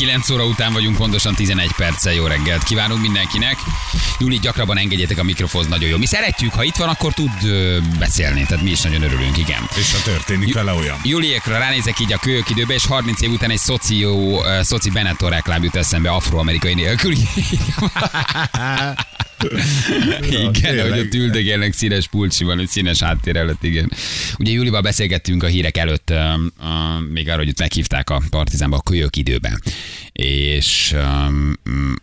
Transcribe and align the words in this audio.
9 0.00 0.30
óra 0.30 0.44
után 0.44 0.72
vagyunk, 0.72 0.96
pontosan 0.96 1.34
11 1.34 1.72
perccel 1.76 2.12
jó 2.12 2.26
reggelt. 2.26 2.62
Kívánunk 2.62 3.00
mindenkinek. 3.00 3.56
Júli, 4.18 4.38
gyakrabban 4.38 4.78
engedjétek 4.78 5.18
a 5.18 5.22
mikrofonhoz, 5.22 5.70
nagyon 5.70 5.88
jó. 5.88 5.98
Mi 5.98 6.06
szeretjük, 6.06 6.52
ha 6.52 6.62
itt 6.62 6.76
van, 6.76 6.88
akkor 6.88 7.12
tud 7.12 7.30
ö, 7.44 7.78
beszélni, 7.98 8.46
tehát 8.46 8.64
mi 8.64 8.70
is 8.70 8.80
nagyon 8.80 9.02
örülünk, 9.02 9.38
igen. 9.38 9.68
És 9.76 9.92
ha 9.92 10.02
történik 10.02 10.54
vele 10.54 10.72
olyan. 10.72 10.96
Juliékra 11.02 11.58
ránézek 11.58 11.98
így 11.98 12.12
a 12.12 12.18
kölyök 12.18 12.50
időbe, 12.50 12.74
és 12.74 12.86
30 12.86 13.20
év 13.20 13.30
után 13.30 13.50
egy 13.50 13.58
szoció, 13.58 14.38
uh, 14.38 14.60
szoci 14.60 14.90
Benetton 14.90 15.30
reklám 15.30 15.62
jut 15.62 15.76
eszembe 15.76 16.10
afroamerikai 16.10 16.74
nélkül. 16.74 17.14
igen, 20.30 20.52
tényleg. 20.52 20.90
hogy 20.90 20.98
ott 20.98 21.14
üldögélnek 21.14 21.72
színes 21.72 22.08
pulcsiban, 22.08 22.58
egy 22.58 22.68
színes 22.68 23.02
háttér 23.02 23.36
előtt, 23.36 23.62
igen. 23.62 23.92
Ugye 24.38 24.52
Julival 24.52 24.80
beszélgettünk 24.80 25.42
a 25.42 25.46
hírek 25.46 25.76
előtt, 25.76 26.10
uh, 26.10 26.18
uh, 26.60 27.08
még 27.12 27.28
arra, 27.28 27.38
hogy 27.38 27.48
ott 27.48 27.58
meghívták 27.58 28.10
a 28.10 28.22
Partizánba 28.30 28.76
a 28.76 28.82
kölyök 28.82 29.16
időben, 29.16 29.62
és 30.12 30.94
um, 30.94 31.54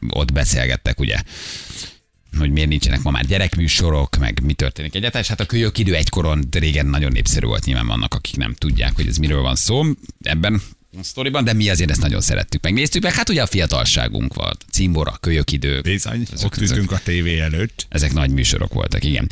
ott 0.10 0.34
beszélgettek, 0.34 1.00
ugye 1.00 1.16
hogy 2.38 2.52
miért 2.52 2.70
nincsenek 2.70 3.02
ma 3.02 3.12
már 3.12 3.26
gyerekműsorok, 3.26 4.18
meg 4.18 4.40
mi 4.44 4.54
történik 4.54 4.96
egyáltalán, 4.96 5.24
és 5.24 5.30
hát 5.30 5.40
a 5.40 5.46
kölyök 5.46 5.78
idő 5.78 5.96
egykoron 5.96 6.48
régen 6.52 6.86
nagyon 6.86 7.12
népszerű 7.12 7.46
volt, 7.46 7.66
nyilván 7.66 7.88
vannak, 7.88 8.14
akik 8.14 8.38
nem 8.38 8.54
tudják, 8.54 8.96
hogy 8.96 9.08
ez 9.08 9.18
miről 9.18 9.42
van 9.42 9.56
szó 9.56 9.84
ebben 10.22 10.62
a 11.00 11.04
sztoriban, 11.04 11.44
de 11.44 11.54
mi 11.54 11.70
azért 11.70 11.90
ezt 11.90 12.02
nagyon 12.02 12.22
szerettük, 12.22 12.64
megnéztük, 12.64 13.04
meg 13.04 13.14
hát 13.14 13.30
ugye 13.30 13.42
a 13.42 13.46
fiatalságunk 13.46 14.34
volt, 14.34 14.66
cimbora, 14.72 15.18
kölyök 15.20 15.52
idő. 15.52 15.82
Bizony, 15.82 16.28
Ezek- 16.34 16.46
ott 16.46 16.62
ültünk 16.62 16.92
a 16.92 17.00
tévé 17.04 17.40
előtt. 17.40 17.86
Ezek 17.90 18.14
nagy 18.14 18.32
műsorok 18.32 18.74
voltak, 18.74 19.04
igen. 19.04 19.30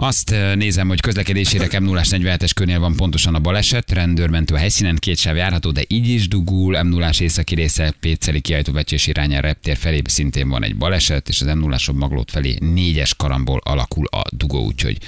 Azt 0.00 0.30
eh, 0.30 0.54
nézem, 0.54 0.88
hogy 0.88 1.00
közlekedésére 1.00 1.80
m 1.80 1.84
0 1.84 2.00
47-es 2.04 2.50
körnél 2.54 2.78
van 2.78 2.96
pontosan 2.96 3.34
a 3.34 3.38
baleset, 3.38 3.92
rendőrmentő 3.92 4.54
a 4.54 4.58
helyszínen, 4.58 4.96
két 4.96 5.18
sáv 5.18 5.36
járható, 5.36 5.70
de 5.70 5.82
így 5.88 6.08
is 6.08 6.28
dugul, 6.28 6.82
m 6.82 6.88
0 6.88 7.10
északi 7.18 7.54
része, 7.54 7.94
Péceli 8.00 8.40
kiállító 8.40 8.72
vecsés 8.72 9.06
irányára 9.06 9.46
reptér 9.46 9.76
felé 9.76 10.00
szintén 10.04 10.48
van 10.48 10.64
egy 10.64 10.76
baleset, 10.76 11.28
és 11.28 11.40
az 11.40 11.46
m 11.46 11.58
0 11.58 11.76
maglót 11.94 12.30
felé 12.30 12.56
négyes 12.60 13.14
karambol 13.14 13.60
alakul 13.64 14.06
a 14.06 14.22
dugó, 14.30 14.64
úgyhogy 14.64 14.98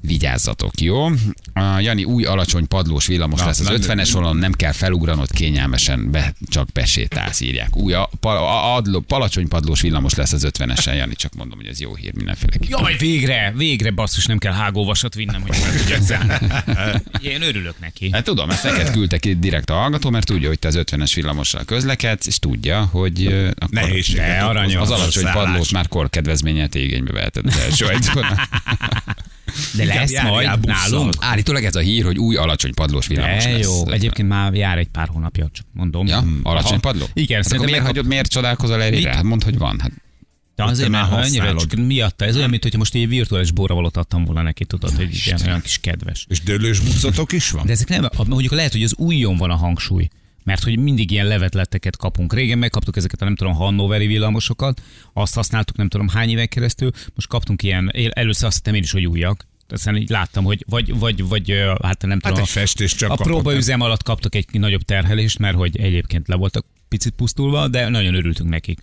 vigyázzatok, 0.00 0.80
jó? 0.80 1.04
A 1.52 1.78
Jani 1.80 2.04
új 2.04 2.24
alacsony 2.24 2.66
padlós 2.68 3.06
villamos 3.06 3.40
Na, 3.40 3.46
lesz 3.46 3.60
az 3.60 3.66
na, 3.66 3.74
50-es 3.76 4.10
volon, 4.12 4.36
nem 4.36 4.52
kell 4.52 4.72
felugranod 4.72 5.30
kényelmesen, 5.30 6.10
be, 6.10 6.34
csak 6.48 6.72
besétálsz, 6.72 7.40
írják. 7.40 7.76
Új, 7.76 7.92
a, 7.92 8.10
pa, 8.20 8.30
a, 8.30 8.74
adló, 8.76 9.00
palacsony 9.00 9.48
padlós 9.48 9.80
villamos 9.80 10.14
lesz 10.14 10.32
az 10.32 10.46
50-esen, 10.50 10.96
Jani, 10.96 11.14
csak 11.14 11.34
mondom, 11.34 11.58
hogy 11.58 11.66
ez 11.66 11.80
jó 11.80 11.94
hír 11.94 12.14
mindenféleképpen. 12.14 12.80
Jaj, 12.80 12.96
végre, 12.98 13.52
végre 13.56 13.90
basszus, 13.90 14.26
nem 14.26 14.38
kell 14.38 14.52
hágóvasat 14.52 15.14
vinnem, 15.14 15.40
hogy 15.40 15.56
fel 15.56 15.76
tudjak 15.76 16.00
zárni. 16.00 16.46
Én 17.22 17.42
örülök 17.42 17.74
neki. 17.80 18.10
Hát 18.12 18.24
tudom, 18.24 18.50
ezt 18.50 18.64
neked 18.64 18.90
küldte 18.90 19.18
ki 19.18 19.34
direkt 19.34 19.70
a 19.70 19.74
hallgató, 19.74 20.10
mert 20.10 20.26
tudja, 20.26 20.48
hogy 20.48 20.58
te 20.58 20.68
az 20.68 20.78
50-es 20.78 21.12
villamossal 21.14 21.64
közlekedsz, 21.64 22.26
és 22.26 22.38
tudja, 22.38 22.84
hogy 22.84 23.26
akkor 23.26 23.68
Nehézséget 23.70 24.42
aranyos. 24.42 24.80
az 24.82 24.90
a 24.90 24.94
alacsony 24.94 25.22
szállás. 25.22 25.44
padlót 25.44 25.72
már 25.72 25.88
korkedvezményet 25.88 26.74
igénybe 26.74 27.12
veheted 27.12 27.46
az 27.46 27.58
első. 27.58 27.86
De 29.76 29.84
lesz 29.84 30.22
majd 30.22 30.58
busszal. 30.60 30.90
nálunk. 30.90 31.14
Állítólag 31.18 31.64
ez 31.64 31.74
a 31.74 31.80
hír, 31.80 32.04
hogy 32.04 32.18
új 32.18 32.36
alacsony 32.36 32.74
padlós 32.74 33.06
villamos 33.06 33.44
lesz. 33.44 33.62
jó, 33.64 33.88
egyébként 33.90 34.28
már 34.28 34.54
jár 34.54 34.78
egy 34.78 34.88
pár 34.88 35.08
hónapja, 35.08 35.48
csak 35.52 35.66
mondom. 35.72 36.06
Ja, 36.06 36.20
Mm. 36.20 36.40
alacsony 36.42 36.80
padló? 36.80 37.04
Igen, 37.12 37.36
hát 37.36 37.46
akkor 37.46 37.58
szerintem 37.58 37.70
miért, 37.70 37.84
hagyod, 37.86 38.06
miért 38.06 38.28
csodálkozol 38.30 38.82
erre? 38.82 39.14
Hát 39.14 39.22
mondd, 39.22 39.44
hogy 39.44 39.58
van. 39.58 39.78
Hát 39.80 39.92
De 40.56 40.64
azért, 40.64 40.88
már 40.88 41.04
ha 41.04 41.16
annyira 41.16 41.54
csak 41.56 41.74
miatta, 41.74 42.24
ez 42.24 42.36
olyan, 42.36 42.50
mint 42.50 42.62
hogy 42.62 42.76
most 42.76 42.94
egy 42.94 43.08
virtuális 43.08 43.50
borravalót 43.52 43.96
adtam 43.96 44.24
volna 44.24 44.42
neki, 44.42 44.64
tudod, 44.64 44.94
hogy 44.96 45.20
ilyen 45.26 45.38
olyan 45.46 45.60
kis 45.60 45.78
kedves. 45.78 46.24
És 46.28 46.40
dőlős 46.40 46.80
bucotok 46.80 47.32
is 47.32 47.50
van? 47.50 47.66
De 47.66 47.72
ezek 47.72 47.88
nem, 47.88 48.08
mondjuk 48.26 48.52
lehet, 48.52 48.72
hogy 48.72 48.82
az 48.82 48.94
újon 48.96 49.36
van 49.36 49.50
a 49.50 49.56
hangsúly. 49.56 50.08
Mert 50.44 50.62
hogy 50.62 50.78
mindig 50.78 51.10
ilyen 51.10 51.26
levetletteket 51.26 51.96
kapunk. 51.96 52.34
Régen 52.34 52.58
megkaptuk 52.58 52.96
ezeket 52.96 53.22
a 53.22 53.24
nem 53.24 53.34
tudom, 53.36 53.54
hannoveri 53.54 54.06
villamosokat, 54.06 54.82
azt 55.12 55.34
használtuk 55.34 55.76
nem 55.76 55.88
tudom 55.88 56.08
hány 56.08 56.28
éven 56.30 56.48
keresztül, 56.48 56.90
most 57.14 57.28
kaptunk 57.28 57.62
ilyen, 57.62 57.90
el- 57.94 58.10
először 58.10 58.46
azt 58.46 58.56
hittem 58.56 58.74
én 58.74 58.82
is, 58.82 58.90
hogy 58.90 59.06
újak. 59.06 59.48
Aztán 59.68 59.96
így 59.96 60.08
láttam, 60.08 60.44
hogy 60.44 60.64
vagy, 60.68 60.98
vagy, 60.98 61.28
vagy 61.28 61.50
hát 61.82 62.02
nem 62.02 62.10
Hát 62.10 62.20
tudom. 62.22 62.40
egy 62.40 62.48
festés 62.48 62.94
csak 62.94 63.10
a 63.10 63.16
próbaüzem 63.16 63.80
alatt 63.80 64.02
kaptak 64.02 64.34
egy 64.34 64.46
nagyobb 64.52 64.82
terhelést, 64.82 65.38
mert 65.38 65.56
hogy 65.56 65.80
egyébként 65.80 66.28
le 66.28 66.34
voltak 66.34 66.66
picit 66.88 67.12
pusztulva, 67.12 67.68
de 67.68 67.88
nagyon 67.88 68.14
örültünk 68.14 68.48
nekik. 68.50 68.78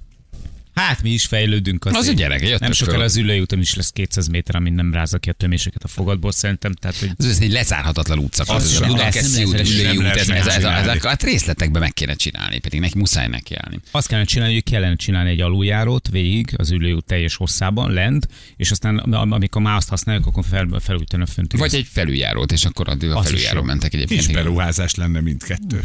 Hát 0.77 1.01
mi 1.01 1.09
is 1.09 1.25
fejlődünk 1.25 1.85
azért. 1.85 2.01
Az 2.01 2.07
a 2.07 2.11
gyerek, 2.11 2.41
jöttök 2.41 2.59
Nem 2.59 2.71
sokára 2.71 2.97
föl. 2.97 3.05
az 3.05 3.17
ülői 3.17 3.39
úton 3.39 3.59
is 3.59 3.75
lesz 3.75 3.89
200 3.91 4.27
méter, 4.27 4.55
amin 4.55 4.73
nem 4.73 4.93
rázza 4.93 5.17
ki 5.17 5.29
a 5.29 5.33
töméseket 5.33 5.83
a 5.83 5.87
fogadból 5.87 6.31
szerintem. 6.31 6.73
Tehát, 6.73 6.97
hogy 6.97 7.11
ez 7.19 7.39
egy 7.41 7.51
lezárhatatlan 7.51 8.19
útszakasz. 8.19 8.55
Az 8.55 8.63
Ez 8.63 8.71
a 8.71 8.75
sem 8.83 8.87
Dunakeszi 8.87 9.39
lesz, 9.39 9.61
út, 9.61 9.69
Ülői 9.69 9.97
út, 9.97 10.03
ez, 10.03 10.29
ez, 10.29 10.47
ez, 10.47 10.63
ez, 10.63 11.03
hát 11.03 11.23
részletekben 11.23 11.81
meg 11.81 11.93
kéne 11.93 12.13
csinálni, 12.13 12.59
pedig 12.59 12.79
neki 12.79 12.97
muszáj 12.97 13.27
neki 13.27 13.55
állni. 13.55 13.79
Azt 13.91 14.07
kellene 14.07 14.27
csinálni, 14.27 14.53
hogy 14.53 14.63
kellene 14.63 14.95
csinálni 14.95 15.29
egy 15.29 15.41
aluljárót 15.41 16.09
végig 16.09 16.53
az 16.57 16.71
ülőút 16.71 17.05
teljes 17.05 17.35
hosszában, 17.35 17.91
lent, 17.91 18.27
és 18.57 18.71
aztán 18.71 18.97
am- 18.97 19.31
amikor 19.31 19.61
már 19.61 19.75
azt 19.75 19.89
használjuk, 19.89 20.25
akkor 20.25 20.43
fel, 20.49 20.67
felújítani 20.79 21.23
a 21.23 21.25
fönt. 21.25 21.57
Vagy 21.57 21.75
egy 21.75 21.87
felüljárót, 21.91 22.51
és 22.51 22.65
akkor 22.65 22.89
a 22.89 22.91
Az 22.91 23.25
felüljáró 23.25 23.61
mentek 23.61 23.93
egyébként. 23.93 24.25
Kis 24.25 24.33
beruházás 24.33 24.95
lenne 24.95 25.19
mindkettő. 25.21 25.81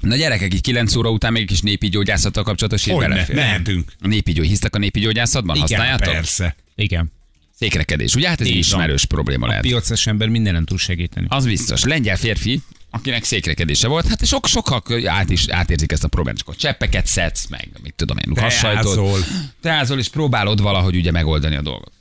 Na 0.00 0.16
gyerekek, 0.16 0.54
így 0.54 0.60
9 0.60 0.94
óra 0.96 1.10
után 1.10 1.32
még 1.32 1.42
egy 1.42 1.48
kis 1.48 1.60
népi 1.60 1.88
gyógyászattal 1.88 2.42
kapcsolatos 2.42 2.84
hír 2.84 2.96
belefér. 2.96 3.34
mehetünk. 3.36 3.92
A 4.00 4.06
népi 4.06 4.32
gyógy, 4.32 4.46
hisztek 4.46 4.74
a 4.74 4.78
népi 4.78 5.00
gyógyászatban? 5.00 5.56
Igen, 5.56 5.68
Használjátok? 5.68 6.12
Persze. 6.14 6.56
Igen. 6.74 7.12
Székrekedés, 7.58 8.14
ugye? 8.14 8.28
Hát 8.28 8.40
ez 8.40 8.46
egy 8.46 8.52
Így 8.52 8.68
van. 8.70 8.80
ismerős 8.80 9.04
probléma 9.04 9.44
A 9.44 9.48
lehet. 9.48 9.62
piaces 9.62 10.06
ember 10.06 10.28
mindenen 10.28 10.64
tud 10.64 10.78
segíteni. 10.78 11.26
Az 11.30 11.44
biztos. 11.46 11.82
Lengyel 11.84 12.16
férfi, 12.16 12.60
akinek 12.90 13.24
székrekedése 13.24 13.88
volt, 13.88 14.06
hát 14.08 14.26
sok, 14.26 14.46
sokak 14.46 14.90
át 15.06 15.30
is 15.30 15.48
átérzik 15.48 15.92
ezt 15.92 16.04
a 16.04 16.08
problémát, 16.08 16.38
csak 16.40 16.48
a 16.48 16.54
cseppeket 16.54 17.06
szedsz, 17.06 17.46
meg 17.46 17.68
mit 17.82 17.94
tudom 17.94 18.16
én. 18.16 18.34
Teázol. 18.34 19.18
Teázol, 19.60 19.98
és 19.98 20.08
próbálod 20.08 20.60
valahogy 20.60 20.96
ugye 20.96 21.10
megoldani 21.10 21.56
a 21.56 21.62
dolgot. 21.62 21.92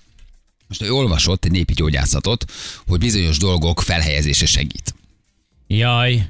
Most 0.68 0.82
ő 0.82 0.92
olvasott 0.92 1.46
egy 1.46 1.52
népi 1.52 1.74
gyógyászatot, 1.74 2.46
hogy 2.88 3.00
bizonyos 3.00 3.38
dolgok 3.38 3.82
felhelyezése 3.82 4.46
segít. 4.46 4.96
Jaj, 5.68 6.28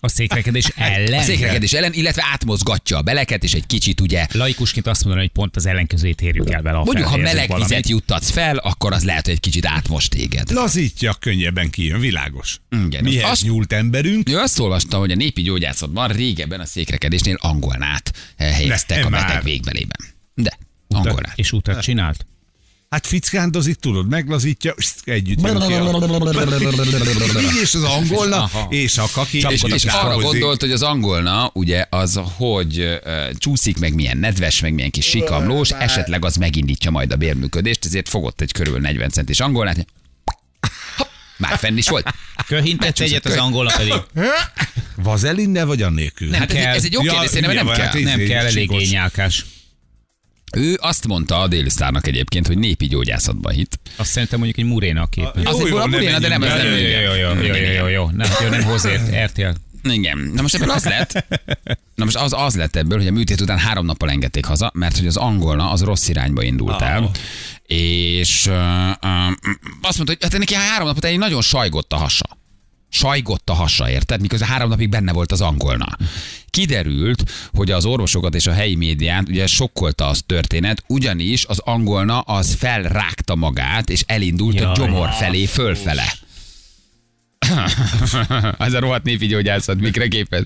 a 0.00 0.08
székrekedés 0.08 0.66
ellen. 0.76 1.18
A 1.18 1.22
székrekedés 1.22 1.72
ellen, 1.72 1.92
illetve 1.92 2.24
átmozgatja 2.32 2.96
a 2.96 3.02
beleket, 3.02 3.44
és 3.44 3.52
egy 3.54 3.66
kicsit 3.66 4.00
ugye 4.00 4.26
Laikusként 4.32 4.86
azt 4.86 5.04
mondani, 5.04 5.24
hogy 5.26 5.34
pont 5.34 5.56
az 5.56 5.66
ellenkezőjét 5.66 6.20
érjük 6.22 6.50
el 6.50 6.62
vele. 6.62 6.78
Mondjuk, 6.78 7.06
ha 7.06 7.16
meleg 7.16 7.48
valamit. 7.48 7.68
vizet 7.68 7.88
juttatsz 7.88 8.30
fel, 8.30 8.56
akkor 8.56 8.92
az 8.92 9.04
lehet, 9.04 9.24
hogy 9.24 9.34
egy 9.34 9.40
kicsit 9.40 9.66
átmost 9.66 10.10
téged. 10.10 10.50
Lazítja, 10.50 11.14
könnyebben 11.20 11.70
kijön, 11.70 12.00
világos. 12.00 12.60
Igen. 12.86 13.02
Mihez 13.04 13.30
Azt- 13.30 13.42
nyúlt 13.42 13.72
emberünk? 13.72 14.28
Ő 14.28 14.36
azt 14.38 14.58
olvastam, 14.58 15.00
hogy 15.00 15.10
a 15.10 15.14
népi 15.16 15.42
gyógyászatban 15.42 16.08
régebben 16.08 16.60
a 16.60 16.66
székrekedésnél 16.66 17.36
angolnát 17.40 18.12
eh, 18.36 18.52
helyeztek 18.54 18.98
Ne, 18.98 19.04
a 19.06 19.10
beteg 19.10 19.28
már. 19.28 19.42
végbelében. 19.42 20.00
De, 20.34 20.58
angolnát. 20.88 21.32
És 21.38 21.52
utat 21.52 21.80
csinált? 21.82 22.26
Hát 22.90 23.06
fickándozik, 23.06 23.74
tudod, 23.76 24.08
meglazítja, 24.08 24.74
együtt 25.04 25.40
jön 25.46 25.58
ki 25.66 25.72
a... 25.72 27.40
Így 27.40 27.60
és 27.62 27.74
az 27.74 27.82
angolna, 27.82 28.36
Aha. 28.36 28.66
és 28.70 28.98
a 28.98 29.06
kaki, 29.12 29.36
És, 29.48 29.62
és 29.62 29.84
arra 29.84 29.92
távozik. 30.08 30.30
gondolt, 30.30 30.60
hogy 30.60 30.72
az 30.72 30.82
angolna, 30.82 31.50
ugye, 31.54 31.86
az, 31.90 32.20
hogy 32.36 32.78
uh, 32.78 33.30
csúszik, 33.38 33.78
meg 33.78 33.94
milyen 33.94 34.16
nedves, 34.18 34.60
meg 34.60 34.74
milyen 34.74 34.90
kis 34.90 35.04
sikamlós, 35.04 35.70
esetleg 35.70 36.24
az 36.24 36.36
megindítja 36.36 36.90
majd 36.90 37.12
a 37.12 37.16
bérműködést, 37.16 37.84
ezért 37.84 38.08
fogott 38.08 38.40
egy 38.40 38.52
körül 38.52 38.78
40 38.80 39.08
centis 39.10 39.40
angolnát, 39.40 39.86
már 41.36 41.58
fenn 41.58 41.76
is 41.76 41.88
volt. 41.88 42.14
Köhintett 42.46 42.98
egyet, 42.98 43.26
az 43.26 43.36
angola 43.36 43.72
pedig 43.76 43.94
Vazelinnel 44.96 45.66
vagy 45.66 45.82
annélkül? 45.82 46.28
Nem 46.28 46.40
Hát 46.40 46.50
ez, 46.52 46.62
kell. 46.62 46.74
ez 46.74 46.84
egy 46.84 46.92
jó 46.92 47.04
Ja, 47.04 47.12
kérdés, 47.12 47.32
igen, 47.38 47.54
nem 47.54 47.66
kell. 47.66 47.96
így- 47.96 48.04
nem 48.04 48.18
kell, 48.18 48.46
eléggé 48.46 48.60
sikos. 48.60 48.90
nyálkás. 48.90 49.44
Ő 50.56 50.78
azt 50.80 51.06
mondta 51.06 51.40
a 51.40 51.48
délisztárnak 51.48 52.06
egyébként, 52.06 52.46
hogy 52.46 52.58
népi 52.58 52.86
gyógyászatban 52.86 53.52
hit. 53.52 53.80
Azt 53.96 54.10
szerintem 54.10 54.38
mondjuk 54.38 54.66
egy 54.66 54.72
muréna 54.72 55.02
a 55.02 55.06
kép. 55.06 55.30
Jó, 55.34 55.50
Az 55.50 55.60
egy 55.60 55.66
jó, 55.66 55.76
a 55.76 55.86
ne 55.86 55.96
Muréna, 55.96 56.18
de 56.18 56.28
nem 56.28 56.42
ez 56.42 56.62
nem. 56.62 56.66
Jó, 56.66 56.72
jó, 56.72 57.14
jó, 57.14 57.42
jó, 57.42 57.54
jó, 57.54 57.72
jó, 57.72 57.86
jó. 57.86 58.10
Nem, 58.10 58.30
jó, 58.42 58.48
nem 58.48 58.62
hozért, 58.62 59.24
RTL. 59.24 59.48
Igen. 59.82 60.18
Na 60.34 60.42
most 60.42 60.54
ebből 60.54 60.70
az 60.70 60.84
lett, 60.84 61.24
na 61.94 62.04
most 62.04 62.16
az, 62.16 62.32
az 62.36 62.56
lett 62.56 62.76
ebből, 62.76 62.98
hogy 62.98 63.06
a 63.06 63.12
műtét 63.12 63.40
után 63.40 63.58
három 63.58 63.84
nappal 63.84 64.10
engedték 64.10 64.44
haza, 64.44 64.70
mert 64.74 64.96
hogy 64.98 65.06
az 65.06 65.16
angolna 65.16 65.70
az 65.70 65.82
rossz 65.82 66.08
irányba 66.08 66.42
indult 66.42 66.82
el. 66.82 67.10
És 67.66 68.46
uh, 68.46 68.54
uh, 68.54 69.26
azt 69.82 69.96
mondta, 69.96 70.04
hogy 70.06 70.18
hát 70.20 70.38
neki 70.38 70.54
három 70.54 70.86
nap 70.86 70.96
után 70.96 71.12
így 71.12 71.18
nagyon 71.18 71.42
sajgott 71.42 71.92
a 71.92 71.96
hasa. 71.96 72.38
Sajgott 72.88 73.50
a 73.50 73.52
hasa, 73.52 73.90
érted? 73.90 74.20
Miközben 74.20 74.48
három 74.48 74.68
napig 74.68 74.88
benne 74.88 75.12
volt 75.12 75.32
az 75.32 75.40
angolna. 75.40 75.96
Kiderült, 76.50 77.30
hogy 77.52 77.70
az 77.70 77.84
orvosokat 77.84 78.34
és 78.34 78.46
a 78.46 78.52
helyi 78.52 78.74
médiát 78.74 79.28
ugye 79.28 79.46
sokkolta 79.46 80.06
az 80.06 80.22
történet, 80.26 80.82
ugyanis 80.86 81.44
az 81.44 81.58
angolna 81.58 82.20
az 82.20 82.54
felrágta 82.54 83.34
magát, 83.34 83.90
és 83.90 84.02
elindult 84.06 84.60
a 84.60 84.62
Jaj. 84.62 84.74
gyomor 84.74 85.08
felé, 85.10 85.46
fölfele. 85.46 86.12
Ez 88.58 88.72
a 88.72 88.78
rohadt 88.80 89.04
népi 89.04 89.26
gyógyászat, 89.26 89.80
mikre 89.80 90.08
képes. 90.08 90.42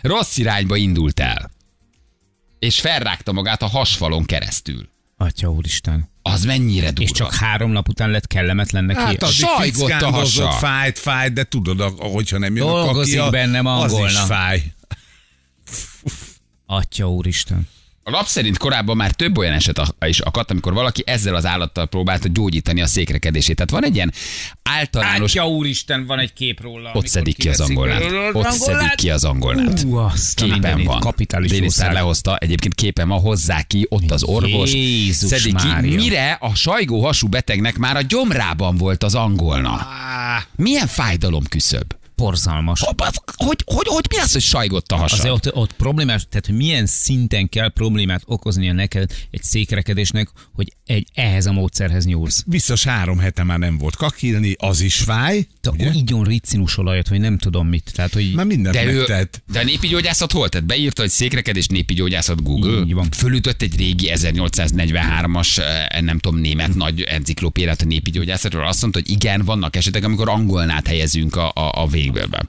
Rossz 0.00 0.36
irányba 0.36 0.76
indult 0.76 1.20
el. 1.20 1.50
És 2.58 2.80
felrágta 2.80 3.32
magát 3.32 3.62
a 3.62 3.66
hasfalon 3.68 4.24
keresztül. 4.24 4.88
Atya 5.16 5.50
úristen. 5.50 6.10
Az 6.22 6.44
mennyire 6.44 6.86
durva. 6.86 7.02
És 7.02 7.10
csak 7.10 7.34
három 7.34 7.70
nap 7.70 7.88
után 7.88 8.10
lett 8.10 8.26
kellemetlen 8.26 8.84
neki. 8.84 9.00
Hát 9.00 9.22
addig 9.22 9.34
sajgott 9.34 9.90
a 10.02 10.10
hasa. 10.10 10.50
fájt, 10.50 10.98
fájt, 10.98 11.32
de 11.32 11.44
tudod, 11.44 11.80
a- 11.80 11.92
hogyha 11.98 12.38
nem 12.38 12.56
jön 12.56 12.66
Dolgozik 12.66 13.18
a 13.18 13.22
kakia, 13.22 13.30
bennem 13.40 13.66
az 13.66 13.84
is 13.92 13.98
angolna. 13.98 14.18
fáj. 14.24 14.62
Atya 16.72 17.10
úristen. 17.10 17.68
A 18.04 18.10
lap 18.10 18.26
szerint 18.26 18.58
korábban 18.58 18.96
már 18.96 19.10
több 19.10 19.38
olyan 19.38 19.52
eset 19.52 19.94
is 20.06 20.20
akadt, 20.20 20.50
amikor 20.50 20.72
valaki 20.72 21.02
ezzel 21.06 21.34
az 21.34 21.46
állattal 21.46 21.86
próbálta 21.86 22.28
gyógyítani 22.28 22.82
a 22.82 22.86
székrekedését. 22.86 23.56
Tehát 23.56 23.70
van 23.70 23.84
egy 23.84 23.94
ilyen 23.94 24.12
általános... 24.62 25.34
Atya 25.34 25.48
úristen, 25.48 26.06
van 26.06 26.18
egy 26.18 26.32
kép 26.32 26.60
róla. 26.60 26.90
Ott 26.94 27.06
szedik 27.06 27.36
ki 27.36 27.48
az 27.48 27.60
angolnát. 27.60 28.02
Ott 28.32 28.50
szedik 28.50 28.94
ki 28.94 29.10
az 29.10 29.24
angolnát. 29.24 29.84
Ú, 29.84 30.06
Képen 30.34 30.84
van. 30.84 31.00
Kapitális 31.00 31.50
Dénisztár 31.50 31.92
lehozta, 31.92 32.36
egyébként 32.36 32.74
képen 32.74 33.08
van, 33.08 33.20
hozzá 33.20 33.62
ki, 33.62 33.86
ott 33.88 34.10
az 34.10 34.22
orvos. 34.22 34.72
Jézus 34.72 35.28
szedik 35.28 35.56
ki, 35.56 35.94
mire 35.94 36.38
a 36.40 36.54
sajgó 36.54 37.04
hasú 37.04 37.28
betegnek 37.28 37.76
már 37.76 37.96
a 37.96 38.02
gyomrában 38.02 38.76
volt 38.76 39.02
az 39.02 39.14
angolna. 39.14 39.88
Milyen 40.56 40.86
fájdalom 40.86 41.44
küszöb? 41.44 41.94
Borzalmas. 42.22 42.80
Hogy, 42.80 43.62
hogy, 43.64 43.86
hogy 43.86 44.06
mi 44.10 44.18
az, 44.18 44.32
hogy 44.32 44.42
sajgott 44.42 44.92
a 44.92 44.96
hasad? 44.96 45.18
Azért 45.18 45.34
ott, 45.34 45.54
ott 45.54 45.72
problémás, 45.72 46.26
tehát 46.28 46.46
hogy 46.46 46.56
milyen 46.56 46.86
szinten 46.86 47.48
kell 47.48 47.68
problémát 47.68 48.22
okoznia 48.24 48.72
neked 48.72 49.10
egy 49.30 49.42
székrekedésnek, 49.42 50.28
hogy 50.54 50.72
egy 50.86 51.06
ehhez 51.14 51.46
a 51.46 51.52
módszerhez 51.52 52.04
nyúlsz. 52.04 52.44
Biztos 52.46 52.84
három 52.84 53.18
hete 53.18 53.42
már 53.42 53.58
nem 53.58 53.78
volt 53.78 53.96
kakilni, 53.96 54.54
az 54.58 54.80
is 54.80 54.96
fáj. 54.96 55.46
Te 55.60 55.70
ugye? 55.70 55.90
igyon 55.92 56.24
ricinus 56.24 56.78
olajat, 56.78 57.08
vagy 57.08 57.20
nem 57.20 57.38
tudom 57.38 57.68
mit. 57.68 57.90
Tehát, 57.94 58.12
hogy 58.12 58.32
Már 58.34 58.46
mindent 58.46 58.74
De, 58.74 58.84
ő, 58.84 58.96
megtett. 58.96 59.42
de 59.52 59.60
a 59.60 59.64
népi 59.64 59.86
gyógyászat 59.88 60.32
hol? 60.32 60.48
Tehát 60.48 60.66
beírta, 60.66 61.02
hogy 61.02 61.10
székrekedés 61.10 61.66
népi 61.66 61.94
gyógyászat 61.94 62.42
Google. 62.42 62.80
Így 62.80 62.94
van. 62.94 63.10
Fölütött 63.10 63.62
egy 63.62 63.76
régi 63.76 64.10
1843-as, 64.14 65.58
eh, 65.58 66.00
nem 66.00 66.18
tudom, 66.18 66.40
német 66.40 66.74
nagy 66.74 67.00
enciklopédiát 67.00 67.80
a 67.80 67.84
népi 67.84 68.10
gyógyászatról. 68.10 68.66
Azt 68.66 68.80
mondta, 68.80 69.00
hogy 69.00 69.10
igen, 69.10 69.44
vannak 69.44 69.76
esetek, 69.76 70.04
amikor 70.04 70.28
angolnát 70.28 70.86
helyezünk 70.86 71.36
a, 71.36 71.52
a, 71.54 71.82
a 71.82 71.86
végbélben. 72.12 72.46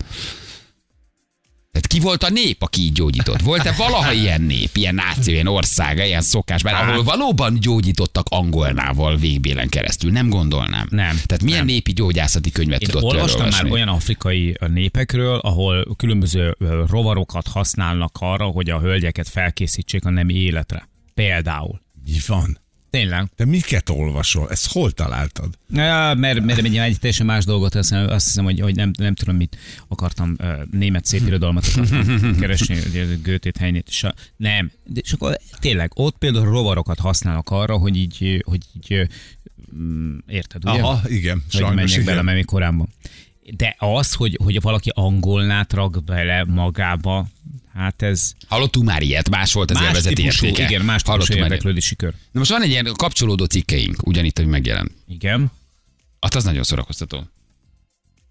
Tehát 1.71 1.87
ki 1.87 1.99
volt 1.99 2.23
a 2.23 2.29
nép, 2.29 2.61
aki 2.61 2.81
így 2.81 2.91
gyógyított? 2.91 3.41
Volt-e 3.41 3.71
valaha 3.71 4.11
ilyen 4.11 4.41
nép, 4.41 4.69
ilyen 4.73 4.95
náció, 4.95 5.33
ilyen 5.33 5.47
ország, 5.47 5.97
ilyen 5.97 6.21
szokás, 6.21 6.61
Hát- 6.63 6.89
ahol 6.89 7.03
valóban 7.03 7.59
gyógyítottak 7.59 8.25
angolnával 8.29 9.17
végbélen 9.17 9.69
keresztül? 9.69 10.11
Nem 10.11 10.29
gondolnám. 10.29 10.87
Nem, 10.89 11.19
Tehát 11.25 11.43
milyen 11.43 11.57
nem. 11.57 11.67
népi 11.67 11.93
gyógyászati 11.93 12.51
könyvet 12.51 12.81
Én 12.81 12.87
tudott 12.87 13.03
olvastam 13.03 13.49
már 13.49 13.65
olyan 13.71 13.87
afrikai 13.87 14.57
népekről, 14.67 15.37
ahol 15.37 15.95
különböző 15.95 16.57
rovarokat 16.87 17.47
használnak 17.47 18.17
arra, 18.19 18.45
hogy 18.45 18.69
a 18.69 18.79
hölgyeket 18.79 19.29
felkészítsék 19.29 20.05
a 20.05 20.09
nemi 20.09 20.33
életre. 20.33 20.89
Például. 21.13 21.81
Mi 22.05 22.17
van? 22.27 22.62
Tényleg. 22.93 23.29
Te 23.35 23.45
miket 23.45 23.89
olvasol? 23.89 24.49
Ezt 24.49 24.71
hol 24.71 24.91
találtad? 24.91 25.57
Ja, 25.69 26.13
mert, 26.17 26.43
mert 26.43 26.59
egy, 26.59 26.77
egy 26.77 26.99
teljesen 26.99 27.25
más 27.25 27.45
dolgot 27.45 27.71
teszem, 27.71 28.09
azt 28.09 28.25
hiszem, 28.25 28.43
hogy, 28.43 28.59
hogy 28.59 28.75
nem, 28.75 28.91
nem 28.97 29.15
tudom, 29.15 29.35
mit 29.35 29.57
akartam 29.87 30.35
német 30.71 31.05
szép 31.05 31.27
irodalmat 31.27 31.65
akartam 31.65 32.35
keresni, 32.39 32.75
hogy 32.75 33.21
Götét, 33.21 33.57
Heinet, 33.57 33.87
és 33.87 34.03
a, 34.03 34.13
nem. 34.37 34.71
De, 34.85 34.99
és 35.03 35.11
akkor 35.11 35.37
tényleg 35.59 35.91
ott 35.95 36.17
például 36.17 36.45
rovarokat 36.45 36.99
használnak 36.99 37.49
arra, 37.49 37.77
hogy 37.77 37.95
így, 37.95 38.43
hogy 38.45 38.61
így 38.73 39.09
mm, 39.75 40.17
érted, 40.27 40.69
ugye? 40.69 40.81
Aha, 40.81 41.09
igen, 41.09 41.41
hogy 41.41 41.59
sajnos 41.59 41.75
menjek 41.75 41.91
igen. 41.91 42.05
bele, 42.05 42.21
mert 42.21 42.37
még 42.37 42.45
korábban. 42.45 42.89
De 43.57 43.75
az, 43.77 44.13
hogy, 44.13 44.37
hogy 44.43 44.61
valaki 44.61 44.91
angolnát 44.93 45.73
rak 45.73 46.03
bele 46.03 46.43
magába, 46.43 47.27
hát 47.73 48.01
ez 48.01 48.31
Hallottunk 48.47 48.85
már 48.85 49.01
ilyet, 49.01 49.29
más 49.29 49.53
volt 49.53 49.71
az 49.71 49.77
más 49.77 49.87
élvezeti 49.87 50.15
típusú, 50.15 50.45
értéke. 50.45 50.69
igen, 50.69 50.85
más 50.85 51.01
típusú 51.01 51.33
érdeklődési 51.33 51.95
kör. 51.95 52.13
Na 52.31 52.39
most 52.39 52.51
van 52.51 52.61
egy 52.61 52.69
ilyen 52.69 52.93
kapcsolódó 52.93 53.45
cikkeink, 53.45 54.07
ugyanitt, 54.07 54.37
hogy 54.37 54.47
megjelent. 54.47 54.91
Igen. 55.07 55.51
Hát 56.19 56.35
az 56.35 56.43
nagyon 56.43 56.63
szórakoztató. 56.63 57.27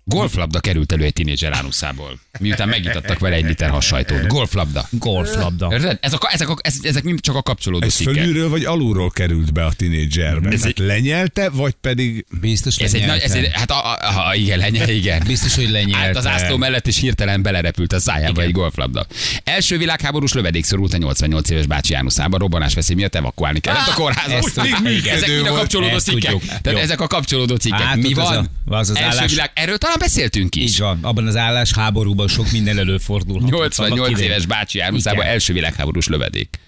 Golflabda 0.04 0.60
került 0.60 0.92
elő 0.92 1.04
egy 1.04 1.12
tinédzser 1.12 1.52
ánuszából, 1.52 2.18
miután 2.38 2.68
megitattak 2.68 3.18
vele 3.18 3.34
egy 3.36 3.44
liter 3.44 3.70
hassajtót. 3.70 4.26
Golflabda. 4.26 4.86
Golflabda. 4.90 5.68
Érted? 5.72 5.98
Ez 6.00 6.12
a, 6.12 6.18
ezek, 6.32 6.48
a, 6.48 6.56
ez, 6.60 6.74
ezek 6.82 7.02
mind 7.02 7.20
csak 7.20 7.34
a 7.36 7.42
kapcsolódó 7.42 7.86
Ez 7.86 7.94
cikkek. 7.94 8.14
fölülről 8.14 8.48
vagy 8.48 8.64
alulról 8.64 9.10
került 9.10 9.52
be 9.52 9.64
a 9.64 9.72
tinédzserbe? 9.72 10.50
Ez 10.50 10.64
egy- 10.64 10.78
lenyelte, 10.78 11.48
vagy 11.50 11.72
pedig 11.80 12.26
Biztos 12.40 12.76
Ez 12.76 12.94
egy 12.94 13.06
nagy, 13.06 13.20
ez 13.20 13.32
egy, 13.32 13.48
hát 13.52 13.70
a, 13.70 13.92
a, 13.92 14.28
a, 14.28 14.34
igen, 14.34 14.58
lenye, 14.58 14.92
igen. 14.92 15.22
Biztos, 15.26 15.54
hogy 15.54 15.70
lenyelte. 15.70 16.06
Állt 16.06 16.16
az 16.16 16.26
ászló 16.26 16.56
mellett, 16.56 16.86
és 16.86 16.98
hirtelen 16.98 17.42
belerepült 17.42 17.92
a 17.92 18.00
szájába 18.00 18.32
Igen. 18.32 18.44
egy 18.44 18.52
golflabda. 18.52 19.06
Első 19.44 19.78
világháborús 19.78 20.32
lövedék 20.32 20.64
szorult 20.64 20.92
a 20.94 20.96
88 20.96 21.50
éves 21.50 21.66
bácsi 21.66 21.92
Jánoszába, 21.92 22.38
robbanás 22.38 22.74
veszély 22.74 22.96
miatt 22.96 23.14
evakuálni 23.14 23.60
kellett 23.60 23.86
a 23.88 23.94
kórházat. 23.94 24.44
ezt 24.44 24.54
tudjuk. 24.54 24.80
még 24.82 25.06
Ezek 25.06 25.28
mind 25.28 25.46
a 25.46 25.52
kapcsolódó 25.52 25.98
cikkek. 25.98 26.34
Tehát 26.62 26.78
ezek 26.78 27.00
a 27.00 27.06
kapcsolódó 27.06 27.56
cikkek. 27.56 27.80
Hát, 27.80 27.96
Mi 27.96 28.12
az 28.12 28.16
van? 28.16 28.50
a- 28.66 28.74
az 28.74 28.90
az 28.90 28.96
Első 28.96 29.26
világ... 29.26 29.50
Erről 29.54 29.78
talán 29.92 30.08
beszéltünk 30.10 30.54
is. 30.54 30.62
Így 30.62 30.78
van, 30.78 30.98
abban 31.02 31.26
az 31.26 31.36
állás 31.36 31.72
háborúban 31.72 32.28
sok 32.28 32.50
minden 32.50 32.78
előfordulhat. 32.78 33.50
88 33.50 34.00
Annak 34.00 34.10
idején. 34.10 34.30
éves 34.30 34.46
bácsi 34.46 34.78
Jánoszába 34.78 35.20
Igen. 35.20 35.32
első 35.32 35.52
világháborús 35.52 36.06
lövedék. 36.06 36.58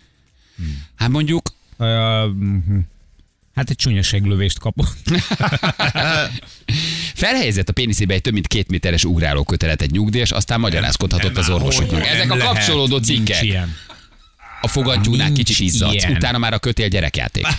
Hát 0.95 1.09
mondjuk 1.09 1.49
mhm. 1.79 2.79
Hát 3.55 3.71
egy 3.71 3.77
csúnya 3.77 4.03
seglövést 4.03 4.59
kapott. 4.59 4.97
Felhelyezett 7.15 7.69
a 7.69 7.73
péniszébe 7.73 8.15
egy 8.15 8.21
több 8.21 8.33
mint 8.33 8.47
két 8.47 8.71
méteres 8.71 9.05
ugráló 9.05 9.45
kötelet 9.45 9.83
egy 9.83 9.91
nyugdíjas, 9.91 10.31
aztán 10.31 10.61
magyarázkodhatott 10.61 11.37
az 11.37 11.51
orvosoknak. 11.51 12.07
Ezek 12.07 12.31
a 12.31 12.37
kapcsolódó 12.37 12.99
cikkek. 12.99 13.67
A 14.61 14.69
fogantyúnál 14.69 15.33
kicsit 15.33 15.73
ilyen. 15.73 16.13
utána 16.13 16.39
már 16.39 16.53
a 16.53 16.59
kötél 16.59 16.89
gyerekjáték. 16.89 17.47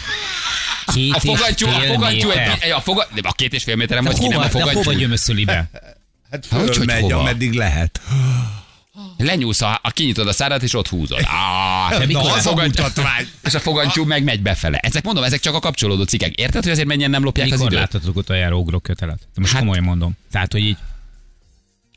Két 0.94 1.14
A 1.14 1.20
fogantyú, 1.20 1.68
a 1.68 1.98
méter. 2.10 2.58
egy, 2.60 2.72
a, 2.72 2.82
foga, 2.82 3.08
a 3.22 3.32
két 3.34 3.54
és 3.54 3.64
fél 3.64 3.76
méteren 3.76 4.04
De 4.04 4.10
vagy 4.10 4.20
ki, 4.20 4.28
nem 4.28 4.40
a 4.40 4.48
de 4.48 4.74
hova 4.74 4.94
gyömöszöli 4.94 5.46
be? 5.46 5.70
Hát 6.32 6.46
hogy 6.46 6.76
fölmegy, 6.76 7.02
hova? 7.02 7.20
ameddig 7.20 7.54
lehet. 7.54 8.02
Lenyúlsz, 9.18 9.62
a, 9.62 9.80
a 9.84 9.92
kinyitod 9.92 10.28
a 10.28 10.34
szádat, 10.34 10.64
és 10.64 10.74
ott 10.74 10.88
húzod. 10.88 11.20
Ah, 11.24 11.98
De 12.00 12.06
mikor 12.06 12.32
a 12.32 12.38
ez 12.38 12.46
a 12.46 12.54
mutatvány? 12.56 13.28
és 13.44 13.54
a 13.54 13.60
fogantyú 13.60 14.04
meg 14.06 14.24
megy 14.24 14.42
befele. 14.42 14.78
Ezek 14.78 15.04
mondom, 15.04 15.24
ezek 15.24 15.40
csak 15.40 15.54
a 15.54 15.60
kapcsolódó 15.60 16.04
cikkek. 16.04 16.36
Érted, 16.36 16.64
hogy 16.64 16.72
azért 16.72 16.88
mennyien 16.88 17.10
nem 17.10 17.24
lopják 17.24 17.46
az 17.48 17.52
Mikor 17.52 17.68
időt? 17.68 17.80
láttatok 17.80 18.16
utoljára 18.16 18.56
ugró 18.56 18.80
kötelet? 18.80 19.18
De 19.18 19.40
most 19.42 19.52
Hát- 19.52 19.62
komolyan 19.62 19.84
mondom. 19.84 20.18
Tehát, 20.32 20.52
hogy 20.52 20.62
így 20.62 20.78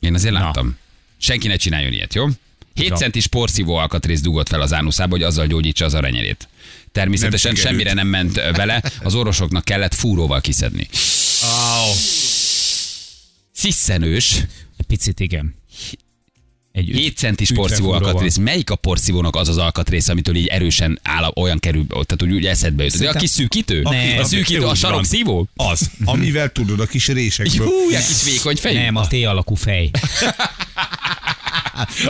Én 0.00 0.14
azért 0.14 0.34
Na. 0.34 0.40
láttam. 0.40 0.76
Senki 1.18 1.48
ne 1.48 1.56
csináljon 1.56 1.92
ilyet, 1.92 2.14
jó? 2.14 2.26
7 2.78 2.88
Jó. 2.88 2.96
centis 2.96 3.26
porszívó 3.26 3.74
alkatrész 3.76 4.20
dugott 4.20 4.48
fel 4.48 4.60
az 4.60 4.72
ánuszába, 4.72 5.10
hogy 5.10 5.22
azzal 5.22 5.46
gyógyítsa 5.46 5.84
az 5.84 5.94
aranyerét. 5.94 6.48
Természetesen 6.92 7.52
Nem 7.52 7.62
semmire 7.62 7.92
nem 7.92 8.06
ment 8.06 8.34
vele, 8.34 8.82
az 9.02 9.14
orvosoknak 9.14 9.64
kellett 9.64 9.94
fúróval 9.94 10.40
kiszedni. 10.40 10.88
Au. 11.42 11.92
Sziszenős, 13.52 14.42
picit 14.86 15.20
igen. 15.20 15.54
Egy 16.78 16.90
7 16.92 17.16
centis 17.16 17.52
porszívó 17.52 17.92
alkatrész. 17.92 18.36
Melyik 18.36 18.70
a 18.70 18.76
porszívónak 18.76 19.36
az 19.36 19.48
az 19.48 19.56
alkatrész, 19.56 20.08
amitől 20.08 20.36
így 20.36 20.46
erősen 20.46 21.00
áll, 21.02 21.32
olyan 21.34 21.58
kerül, 21.58 21.86
tehát 21.86 22.22
úgy, 22.22 22.32
úgy 22.32 22.46
eszedbe 22.46 22.84
jut? 22.84 22.98
De 22.98 23.08
a 23.08 23.12
kis 23.12 23.30
szűkítő? 23.30 23.82
Nem. 23.82 24.18
A 24.18 24.24
szűkítő, 24.24 24.66
a 24.66 24.74
sarokszívó? 24.74 25.48
Az, 25.56 25.90
amivel 26.04 26.52
tudod 26.52 26.80
a 26.80 26.86
kis 26.86 27.08
résekből. 27.08 27.66
Hú, 27.66 27.90
ilyen 27.90 28.02
kis 28.06 28.24
vékony 28.24 28.56
fejű. 28.56 28.78
Nem, 28.78 28.96
a 28.96 29.06
T 29.06 29.12
alakú 29.12 29.54
fej. 29.54 29.90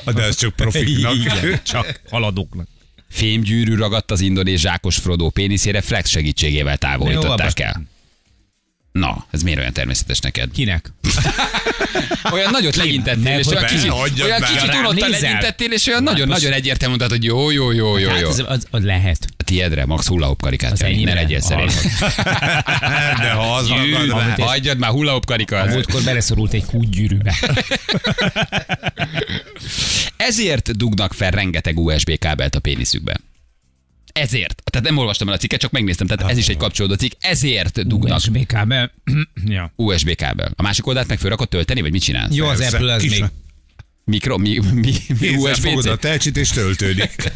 De 0.15 0.23
ez 0.23 0.37
csak 0.37 0.57
profiknak. 0.57 1.15
Igen, 1.15 1.61
csak 1.63 2.01
haladóknak. 2.11 2.67
Fémgyűrű 3.11 3.75
ragadt 3.75 4.11
az 4.11 4.21
indonéz 4.21 4.61
zsákos 4.61 4.97
Frodo 4.97 5.29
péniszére, 5.29 5.81
Flex 5.81 6.11
segítségével 6.11 6.79
távolították 6.79 7.61
el. 7.61 7.83
Na, 8.93 9.27
ez 9.31 9.43
miért 9.43 9.59
olyan 9.59 9.73
természetes 9.73 10.19
neked? 10.19 10.51
Kinek? 10.51 10.93
Olyan 12.33 12.51
nagyot 12.51 12.77
legyintettél, 12.77 13.23
Nem, 13.23 13.39
és 13.39 13.47
olyan 13.47 13.65
kicsit, 13.65 13.91
olyan 14.23 14.41
kicsit 14.41 14.75
unottan 14.75 15.11
legyintettél, 15.11 15.73
és 15.73 15.87
olyan 15.87 16.07
Hát 16.07 16.13
nagyon-nagyon 16.13 16.53
egyértelmű 16.53 16.97
mondtad, 16.97 17.19
hogy 17.19 17.25
jó, 17.29 17.51
jó, 17.51 17.73
jó, 17.73 17.99
jó, 17.99 18.09
Hát 18.09 18.21
jó. 18.21 18.29
az, 18.29 18.45
az, 18.47 18.67
az 18.71 18.83
lehet. 18.85 19.27
A 19.37 19.43
tiédre, 19.43 19.87
max 19.87 20.07
hullahop 20.07 20.41
karikát, 20.41 20.73
Az 20.73 20.81
ne 20.81 21.15
legyél 21.15 21.41
szerény. 21.41 21.67
De 23.23 23.31
ha 23.31 23.55
az 23.55 23.69
rá. 23.69 24.35
hagyjad 24.39 24.79
már 24.79 24.91
hullahop 24.91 25.23
A 25.23 25.27
karikát. 25.27 25.73
múltkor 25.73 26.03
beleszorult 26.03 26.53
egy 26.53 26.65
kútgyűrűbe. 26.65 27.35
Ezért 30.17 30.77
dugnak 30.77 31.13
fel 31.13 31.31
rengeteg 31.31 31.79
USB 31.79 32.19
kábelt 32.19 32.55
a 32.55 32.61
péniszükbe. 32.61 33.17
Ezért. 34.19 34.63
Tehát 34.71 34.89
nem 34.89 34.99
olvastam 34.99 35.29
el 35.29 35.35
a 35.35 35.37
cikket, 35.37 35.61
csak 35.61 35.71
megnéztem, 35.71 36.07
tehát 36.07 36.31
ez 36.31 36.39
is 36.39 36.49
egy 36.49 36.57
kapcsolódó 36.57 36.95
cikk. 36.95 37.13
Ezért 37.21 37.87
dugnak 37.87 38.17
USB 38.17 38.47
kábel. 38.47 38.93
ja. 39.45 39.73
USB 39.77 40.15
kábel. 40.15 40.53
A 40.57 40.63
másik 40.63 40.87
oldalt 40.87 41.09
meg 41.09 41.19
fölrakod 41.19 41.49
tölteni, 41.49 41.81
vagy 41.81 41.93
mit 41.93 42.03
csinálsz? 42.03 42.35
Jó, 42.35 42.47
az 42.47 42.61
Apple 42.61 42.93
az 42.93 43.03
még 43.03 43.25
Mikro, 44.09 44.39
mi, 44.39 44.59
mi, 44.73 44.93
mi 45.09 45.17
Kézzel 45.19 45.55
fogod 45.55 45.87
a 45.87 45.97
telcsit 45.97 46.37
és 46.37 46.49
töltődik. 46.49 47.11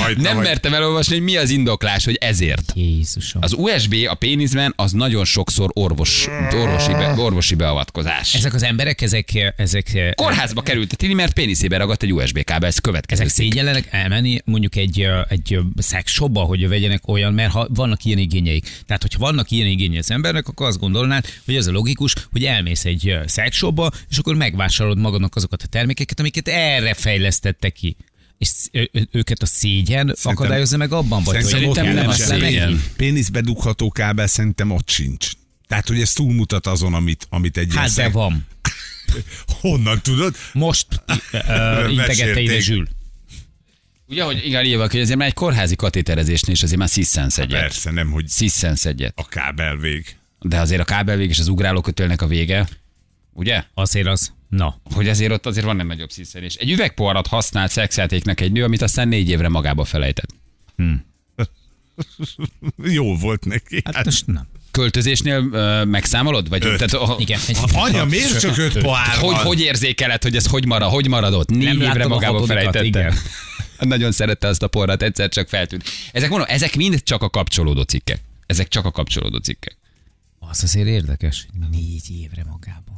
Majd, 0.00 0.20
Nem 0.20 0.34
majd- 0.34 0.46
mertem 0.46 0.74
elolvasni, 0.74 1.14
hogy 1.14 1.24
mi 1.24 1.36
az 1.36 1.50
indoklás, 1.50 2.04
hogy 2.04 2.18
ezért. 2.20 2.72
Jézusom. 2.74 3.42
Az 3.42 3.52
USB 3.52 3.94
a 4.08 4.14
péniszben 4.14 4.72
az 4.76 4.92
nagyon 4.92 5.24
sokszor 5.24 5.70
orvos, 5.74 6.28
orvosi, 6.54 6.92
be, 6.92 7.14
orvosi 7.16 7.54
beavatkozás. 7.54 8.34
Ezek 8.34 8.54
az 8.54 8.62
emberek, 8.62 9.00
ezek, 9.00 9.54
ezek, 9.56 10.12
Kórházba 10.14 10.62
került 10.62 10.92
a 10.92 10.96
Tini, 10.96 11.14
mert 11.14 11.32
péniszébe 11.32 11.76
ragadt 11.76 12.02
egy 12.02 12.12
USB 12.12 12.44
kábel, 12.44 12.68
ez 12.68 12.78
következő. 12.78 13.22
ezek 13.22 13.34
szégyellenek 13.34 13.88
elmenni 13.90 14.38
mondjuk 14.44 14.76
egy, 14.76 15.00
ö, 15.00 15.20
egy 15.28 15.54
ö, 15.54 15.60
szexshopba, 15.76 16.40
hogy 16.40 16.68
vegyenek 16.68 17.08
olyan, 17.08 17.34
mert 17.34 17.52
ha 17.52 17.66
vannak 17.74 18.04
ilyen 18.04 18.18
igényeik. 18.18 18.70
Tehát, 18.86 19.02
hogyha 19.02 19.18
vannak 19.18 19.50
ilyen 19.50 19.68
igényei 19.68 19.98
az 19.98 20.10
embernek, 20.10 20.48
akkor 20.48 20.66
azt 20.66 20.78
gondolnád, 20.78 21.24
hogy 21.44 21.56
az 21.56 21.66
a 21.66 21.72
logikus, 21.72 22.14
hogy 22.32 22.44
elmész 22.44 22.84
egy 22.84 23.16
szexshopba, 23.26 23.90
és 24.10 24.18
akkor 24.18 24.34
megvásárolod 24.34 24.98
magadnak 24.98 25.36
azokat 25.36 25.62
a 25.62 25.66
termékeket, 25.70 26.20
amiket 26.20 26.48
erre 26.48 26.94
fejlesztettek 26.94 27.72
ki. 27.72 27.96
És 28.38 28.50
őket 29.10 29.42
a 29.42 29.46
szégyen 29.46 30.14
akadályozza 30.22 30.76
meg 30.76 30.92
abban, 30.92 31.22
vagy 31.22 31.42
Szerintem 31.44 31.84
hogy 31.84 31.94
nem 31.94 31.94
nem 31.94 32.08
a 32.08 32.12
szégyen. 32.12 32.70
neki? 32.72 32.82
Péniszbe 32.96 33.40
dugható 33.40 33.90
kábel 33.90 34.26
szerintem 34.26 34.70
ott 34.70 34.88
sincs. 34.88 35.30
Tehát, 35.66 35.88
hogy 35.88 36.00
ez 36.00 36.12
túlmutat 36.12 36.66
azon, 36.66 36.94
amit, 36.94 37.26
amit 37.30 37.56
egy 37.56 37.72
Hát 37.74 37.94
de 37.94 38.08
van. 38.08 38.46
Honnan 39.60 40.00
tudod? 40.02 40.34
Most 40.52 40.86
ö, 41.48 41.88
integette 41.88 42.40
ide. 42.40 42.60
Zsül. 42.60 42.88
Ugye, 44.08 44.22
hogy 44.22 44.46
igen, 44.46 44.64
írva, 44.64 44.88
hogy 44.90 45.00
azért 45.00 45.18
már 45.18 45.28
egy 45.28 45.34
kórházi 45.34 45.76
katéterezésnél 45.76 46.54
is 46.54 46.62
azért 46.62 46.78
már 46.78 46.88
sziszensz 46.88 47.38
egyet. 47.38 47.60
Persze, 47.60 47.90
nem, 47.90 48.10
hogy 48.10 48.28
Sziszensz 48.28 48.84
egyet. 48.84 49.12
a 49.16 49.28
kábel 49.28 49.76
vég. 49.76 50.16
De 50.40 50.60
azért 50.60 50.80
a 50.80 50.84
kábelvég 50.84 51.28
és 51.28 51.38
az 51.38 51.48
ugrálókötélnek 51.48 52.22
a 52.22 52.26
vége, 52.26 52.68
ugye? 53.38 53.64
Azért 53.74 54.06
az, 54.06 54.32
na. 54.48 54.80
Hogy 54.94 55.08
azért 55.08 55.32
ott 55.32 55.46
azért 55.46 55.66
van 55.66 55.80
egy 55.80 55.86
nagyobb 55.86 56.10
sziszenés. 56.10 56.54
Egy 56.54 56.70
üvegpoharat 56.70 57.26
használt 57.26 57.70
szexjátéknak 57.70 58.40
egy 58.40 58.52
nő, 58.52 58.64
amit 58.64 58.82
aztán 58.82 59.08
négy 59.08 59.28
évre 59.28 59.48
magába 59.48 59.84
felejtett. 59.84 60.34
Jó 62.98 63.16
volt 63.16 63.44
neki. 63.44 63.82
Hát 63.84 64.04
most 64.04 64.26
nem. 64.26 64.46
Költözésnél 64.70 65.48
ö, 65.52 65.84
megszámolod? 65.84 66.48
Vagy, 66.48 66.64
Öt. 66.64 66.78
tehát, 66.78 67.08
oh, 67.08 67.20
Igen. 67.20 67.40
Egy, 67.48 67.56
Anya, 67.72 68.04
miért 68.04 68.40
csak 68.40 68.58
öt 68.58 68.78
pohár 68.78 69.16
hogy, 69.16 69.36
hogy 69.36 69.60
érzékeled, 69.60 70.22
hogy 70.22 70.36
ez 70.36 70.46
hogy 70.46 70.66
marad, 70.66 70.90
hogy 70.90 71.08
maradott? 71.08 71.48
Négy 71.48 71.78
Nem 71.78 71.80
évre 71.80 72.06
magába 72.06 72.46
felejtette. 72.46 73.14
Nagyon 73.78 74.12
szerette 74.12 74.48
azt 74.48 74.62
a 74.62 74.68
porrat, 74.68 75.02
egyszer 75.02 75.28
csak 75.28 75.48
feltűnt. 75.48 75.84
Ezek 76.12 76.30
mondom, 76.30 76.48
ezek 76.50 76.76
mind 76.76 77.02
csak 77.02 77.22
a 77.22 77.30
kapcsolódó 77.30 77.82
cikkek. 77.82 78.20
Ezek 78.46 78.68
csak 78.68 78.84
a 78.84 78.90
kapcsolódó 78.90 79.38
cikkek. 79.38 79.76
Az 80.38 80.62
azért 80.62 80.86
érdekes. 80.86 81.46
Négy 81.70 82.10
évre 82.10 82.44
magába. 82.44 82.97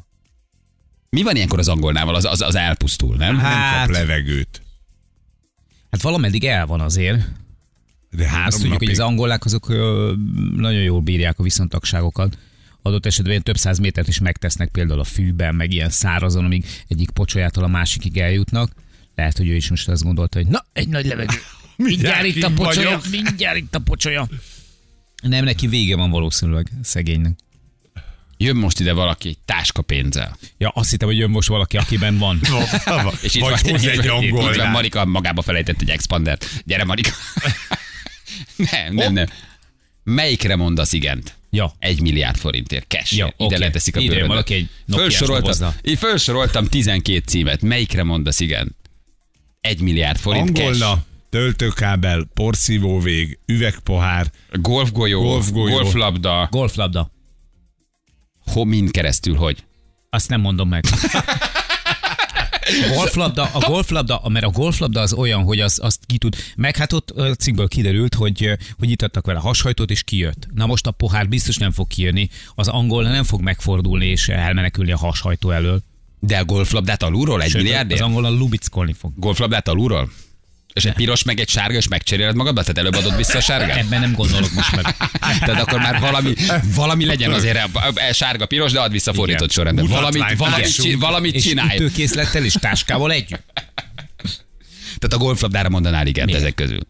Mi 1.10 1.22
van 1.22 1.36
ilyenkor 1.36 1.58
az 1.58 1.68
angolnával? 1.68 2.14
Az, 2.14 2.24
az, 2.24 2.40
az 2.40 2.54
elpusztul, 2.54 3.16
nem? 3.16 3.36
Nem 3.36 3.44
Hát- 3.44 3.86
kap 3.86 3.94
levegőt. 3.94 4.62
Hát 5.90 6.02
valameddig 6.02 6.44
el 6.44 6.66
van 6.66 6.80
azért. 6.80 7.28
De 8.10 8.28
három 8.28 8.46
Azt 8.46 8.54
tudjuk, 8.56 8.72
napig. 8.72 8.88
hogy 8.88 8.98
az 8.98 9.04
angolák 9.06 9.44
azok 9.44 9.68
ö, 9.68 10.12
nagyon 10.56 10.82
jól 10.82 11.00
bírják 11.00 11.38
a 11.38 11.42
viszontagságokat. 11.42 12.38
Adott 12.82 13.06
esetben 13.06 13.30
ilyen 13.30 13.42
több 13.42 13.56
száz 13.56 13.78
métert 13.78 14.08
is 14.08 14.18
megtesznek 14.18 14.68
például 14.68 15.00
a 15.00 15.04
fűben, 15.04 15.54
meg 15.54 15.72
ilyen 15.72 15.90
szárazon, 15.90 16.44
amíg 16.44 16.64
egyik 16.88 17.10
pocsolyától 17.10 17.64
a 17.64 17.68
másikig 17.68 18.18
eljutnak. 18.18 18.72
Lehet, 19.14 19.36
hogy 19.36 19.48
ő 19.48 19.54
is 19.54 19.70
most 19.70 19.88
azt 19.88 20.02
gondolta, 20.02 20.38
hogy 20.38 20.46
na, 20.46 20.64
egy 20.72 20.88
nagy 20.88 21.06
levegő. 21.06 21.34
Mindjárt 21.76 22.24
itt 22.24 22.42
a 22.42 22.50
pocsolya, 22.52 22.88
vagyok. 22.88 23.10
mindjárt 23.10 23.56
itt 23.56 23.74
a 23.74 23.78
pocsolya. 23.78 24.28
Nem, 25.22 25.44
neki 25.44 25.66
vége 25.66 25.96
van 25.96 26.10
valószínűleg 26.10 26.70
szegénynek. 26.82 27.38
Jön 28.42 28.56
most 28.56 28.80
ide 28.80 28.92
valaki 28.92 29.28
egy 29.28 29.38
táska 29.44 29.82
pénzzel. 29.82 30.38
Ja, 30.58 30.68
azt 30.68 30.90
hittem, 30.90 31.08
hogy 31.08 31.16
jön 31.18 31.30
most 31.30 31.48
valaki, 31.48 31.76
akiben 31.76 32.18
van. 32.18 32.40
És 33.22 33.34
itt 33.34 33.42
Vagy 33.42 33.50
van, 33.62 33.74
egy 33.74 33.94
itt 34.24 34.30
van 34.30 34.48
angol. 34.48 34.66
Marika 34.68 35.04
magába 35.04 35.42
felejtett 35.42 35.80
egy 35.80 35.90
expandert. 35.90 36.46
Gyere, 36.64 36.84
Marika. 36.84 37.10
nem, 38.56 38.94
nem, 38.94 39.12
nem. 39.12 39.26
Melyikre 40.04 40.56
mondasz 40.56 40.92
igent? 40.92 41.34
Ja. 41.50 41.72
Egy 41.78 42.00
milliárd 42.00 42.36
forintért 42.36 42.86
cash. 42.88 43.16
Ja, 43.16 43.26
Ide 43.26 43.34
oké. 43.36 43.56
leteszik 43.56 43.96
a 43.96 44.00
bőrödbe. 44.00 44.26
valaki 44.26 44.54
egy 44.54 44.68
Felsoroltam, 44.88 45.74
így 45.82 45.98
felsoroltam 45.98 46.66
12 46.66 47.22
címet. 47.26 47.62
Melyikre 47.62 48.02
mondasz 48.02 48.40
igen? 48.40 48.76
Egy 49.60 49.80
milliárd 49.80 50.18
forint 50.18 50.56
cash. 50.56 50.66
Angolna, 50.66 51.04
töltőkábel, 51.30 52.28
porszívóvég, 52.34 53.38
üvegpohár, 53.46 54.30
Golfgolyó, 54.52 55.22
Golfgolyó. 55.22 55.74
golflabda, 55.74 56.48
Golflabda. 56.50 57.10
Ho, 58.52 58.64
mind 58.64 58.90
keresztül, 58.90 59.34
hogy? 59.36 59.64
Azt 60.10 60.28
nem 60.28 60.40
mondom 60.40 60.68
meg. 60.68 60.84
A 62.62 62.94
golflabda, 62.94 63.50
a 63.52 63.58
golflabda, 63.58 64.22
mert 64.28 64.44
a 64.44 64.50
golflabda 64.50 65.00
az 65.00 65.12
olyan, 65.12 65.42
hogy 65.42 65.60
az, 65.60 65.78
azt 65.82 66.00
ki 66.06 66.18
tud. 66.18 66.36
Meg 66.56 66.76
hát 66.76 66.92
ott 66.92 67.10
a 67.10 67.34
cikkből 67.34 67.68
kiderült, 67.68 68.14
hogy, 68.14 68.50
hogy 68.78 68.90
itt 68.90 69.02
adtak 69.02 69.26
vele 69.26 69.38
hashajtót, 69.38 69.90
és 69.90 70.02
kijött. 70.02 70.48
Na 70.54 70.66
most 70.66 70.86
a 70.86 70.90
pohár 70.90 71.28
biztos 71.28 71.56
nem 71.56 71.70
fog 71.70 71.86
kijönni. 71.86 72.28
Az 72.54 72.68
angol 72.68 73.02
nem 73.02 73.24
fog 73.24 73.40
megfordulni 73.40 74.06
és 74.06 74.28
elmenekülni 74.28 74.92
a 74.92 74.96
hashajtó 74.96 75.50
elől. 75.50 75.82
De 76.20 76.38
a 76.38 76.44
golflabdát 76.44 77.02
alulról? 77.02 77.42
Egy 77.42 77.48
Sőt, 77.48 77.56
az 77.56 77.62
milliárdért? 77.62 78.00
angol 78.00 78.22
lubickolni 78.38 78.92
fog. 78.92 79.12
Golflabdát 79.16 79.68
alulról? 79.68 80.10
És 80.72 80.84
egy 80.84 80.92
piros, 80.92 81.22
meg 81.22 81.40
egy 81.40 81.48
sárga, 81.48 81.76
és 81.76 81.88
megcseréled 81.88 82.34
magadba? 82.36 82.60
Tehát 82.60 82.78
előbb 82.78 82.94
adod 82.94 83.16
vissza 83.16 83.38
a 83.38 83.40
sárgát? 83.40 83.76
Ebben 83.76 84.00
nem 84.00 84.12
gondolok 84.14 84.52
most 84.52 84.76
meg. 84.76 84.96
Tehát 85.20 85.60
akkor 85.60 85.78
már 85.78 86.00
valami, 86.00 86.34
valami 86.74 87.04
legyen 87.04 87.32
azért 87.32 87.58
a- 87.72 87.78
a- 88.08 88.12
sárga, 88.12 88.46
piros, 88.46 88.72
de 88.72 88.80
add 88.80 88.90
vissza 88.90 89.12
fordított 89.12 89.50
sorrendben. 89.52 89.86
Valamit, 89.86 90.24
valamit, 90.36 90.96
valamit 90.98 91.34
És 91.34 91.42
csinálj. 91.42 91.76
ütőkészlettel 91.76 92.44
és 92.44 92.52
táskával 92.60 93.12
együtt. 93.12 93.42
Tehát 94.98 95.12
a 95.14 95.18
golflabdára 95.18 95.68
mondanál 95.68 96.06
igen 96.06 96.28
ezek 96.28 96.54
közül. 96.54 96.80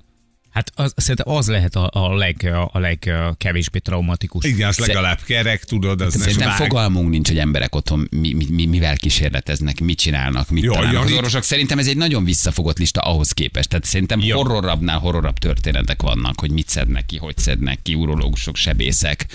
Hát 0.50 0.71
az, 0.75 0.92
szerintem 0.97 1.35
az 1.35 1.49
lehet 1.49 1.76
a, 1.76 1.90
a, 1.92 2.14
leg, 2.14 2.52
a 2.73 2.78
legkevésbé 2.78 3.78
traumatikus. 3.78 4.45
igen, 4.45 4.69
az 4.69 4.78
legalább 4.78 5.19
kerek, 5.23 5.64
tudod, 5.64 6.00
az 6.00 6.12
nem 6.12 6.23
Szerintem 6.23 6.49
vág. 6.49 6.57
fogalmunk 6.57 7.09
nincs, 7.11 7.28
hogy 7.28 7.38
emberek 7.38 7.75
otthon 7.75 8.09
mi, 8.11 8.33
mi, 8.33 8.47
mi, 8.50 8.66
mivel 8.66 8.97
kísérleteznek, 8.97 9.80
mit 9.80 9.99
csinálnak, 9.99 10.50
mit 10.50 10.62
Jaj, 10.64 10.75
találnak. 10.75 11.04
Az 11.04 11.12
orvosok 11.12 11.42
szerintem 11.42 11.78
ez 11.78 11.87
egy 11.88 11.97
nagyon 11.97 12.25
visszafogott 12.25 12.78
lista 12.78 13.00
ahhoz 13.00 13.33
képest. 13.33 13.69
Tehát 13.69 13.85
szerintem 13.85 14.21
Ja. 14.21 14.37
horrorabbnál 14.37 14.99
horrorabb 14.99 15.38
történetek 15.38 16.02
vannak, 16.02 16.40
hogy 16.40 16.50
mit 16.50 16.69
szednek 16.69 17.07
ki, 17.07 17.16
hogy 17.16 17.38
szednek 17.38 17.83
ki, 17.83 17.95
urológusok, 17.95 18.57
sebészek, 18.57 19.26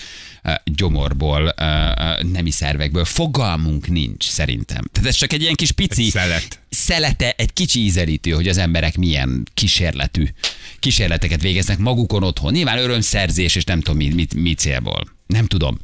gyomorból, 0.63 1.53
nemi 2.31 2.51
szervekből. 2.51 3.05
Fogalmunk 3.05 3.87
nincs 3.87 4.23
szerintem. 4.23 4.83
Tehát 4.91 5.09
ez 5.09 5.15
csak 5.15 5.33
egy 5.33 5.41
ilyen 5.41 5.55
kis 5.55 5.71
pici 5.71 6.03
Egy 6.03 6.09
szelet. 6.09 6.59
szelete, 6.69 7.33
egy 7.37 7.53
kicsi 7.53 7.79
ízelítő, 7.79 8.31
hogy 8.31 8.47
az 8.47 8.57
emberek 8.57 8.97
milyen 8.97 9.43
kísérletű 9.53 10.27
kísérleteket 10.79 11.41
végeznek 11.41 11.77
magukon 11.77 12.23
otthon. 12.23 12.51
Nyilván 12.51 12.77
örömszerzés, 12.77 13.55
és 13.55 13.63
nem 13.63 13.81
tudom 13.81 13.97
mi, 13.97 14.09
mi, 14.13 14.25
mi 14.35 14.53
célból. 14.53 15.07
Nem 15.27 15.45
tudom. 15.45 15.79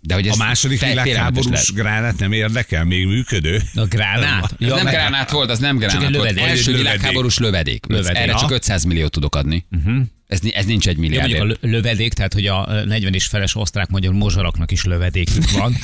De 0.00 0.14
hogy 0.14 0.28
A 0.28 0.36
második 0.36 0.80
világháborús 0.80 1.72
gránát 1.72 2.18
nem 2.18 2.32
érdekel? 2.32 2.84
Még 2.84 3.06
működő? 3.06 3.62
A 3.74 3.84
gránát? 3.84 4.54
Ez 4.60 4.68
nem 4.68 4.84
gránát 4.84 5.30
volt, 5.30 5.50
az 5.50 5.58
nem 5.58 5.76
gránát 5.76 6.00
volt. 6.00 6.12
lövedék. 6.12 6.42
Első 6.44 6.70
Lövedék. 6.70 6.76
világháborús 6.92 7.38
lövedék. 7.38 7.84
Lövedék. 7.88 8.16
Erre 8.16 8.30
Ja. 8.32 8.38
csak 8.38 8.50
500 8.50 8.84
milliót 8.84 9.10
tudok 9.10 9.34
adni. 9.36 9.64
Uh-huh. 9.70 10.02
Ez, 10.32 10.40
ez 10.52 10.64
nincs 10.64 10.88
egy 10.88 10.96
milliárd. 10.96 11.28
mondjuk 11.28 11.42
a 11.42 11.44
lö- 11.46 11.72
lövedék, 11.72 12.12
tehát 12.12 12.32
hogy 12.32 12.46
a 12.46 12.84
40 12.84 13.14
és 13.14 13.26
feles 13.26 13.54
osztrák-magyar 13.54 14.12
mozsaraknak 14.12 14.70
is 14.70 14.84
lövedékük 14.84 15.50
van. 15.50 15.76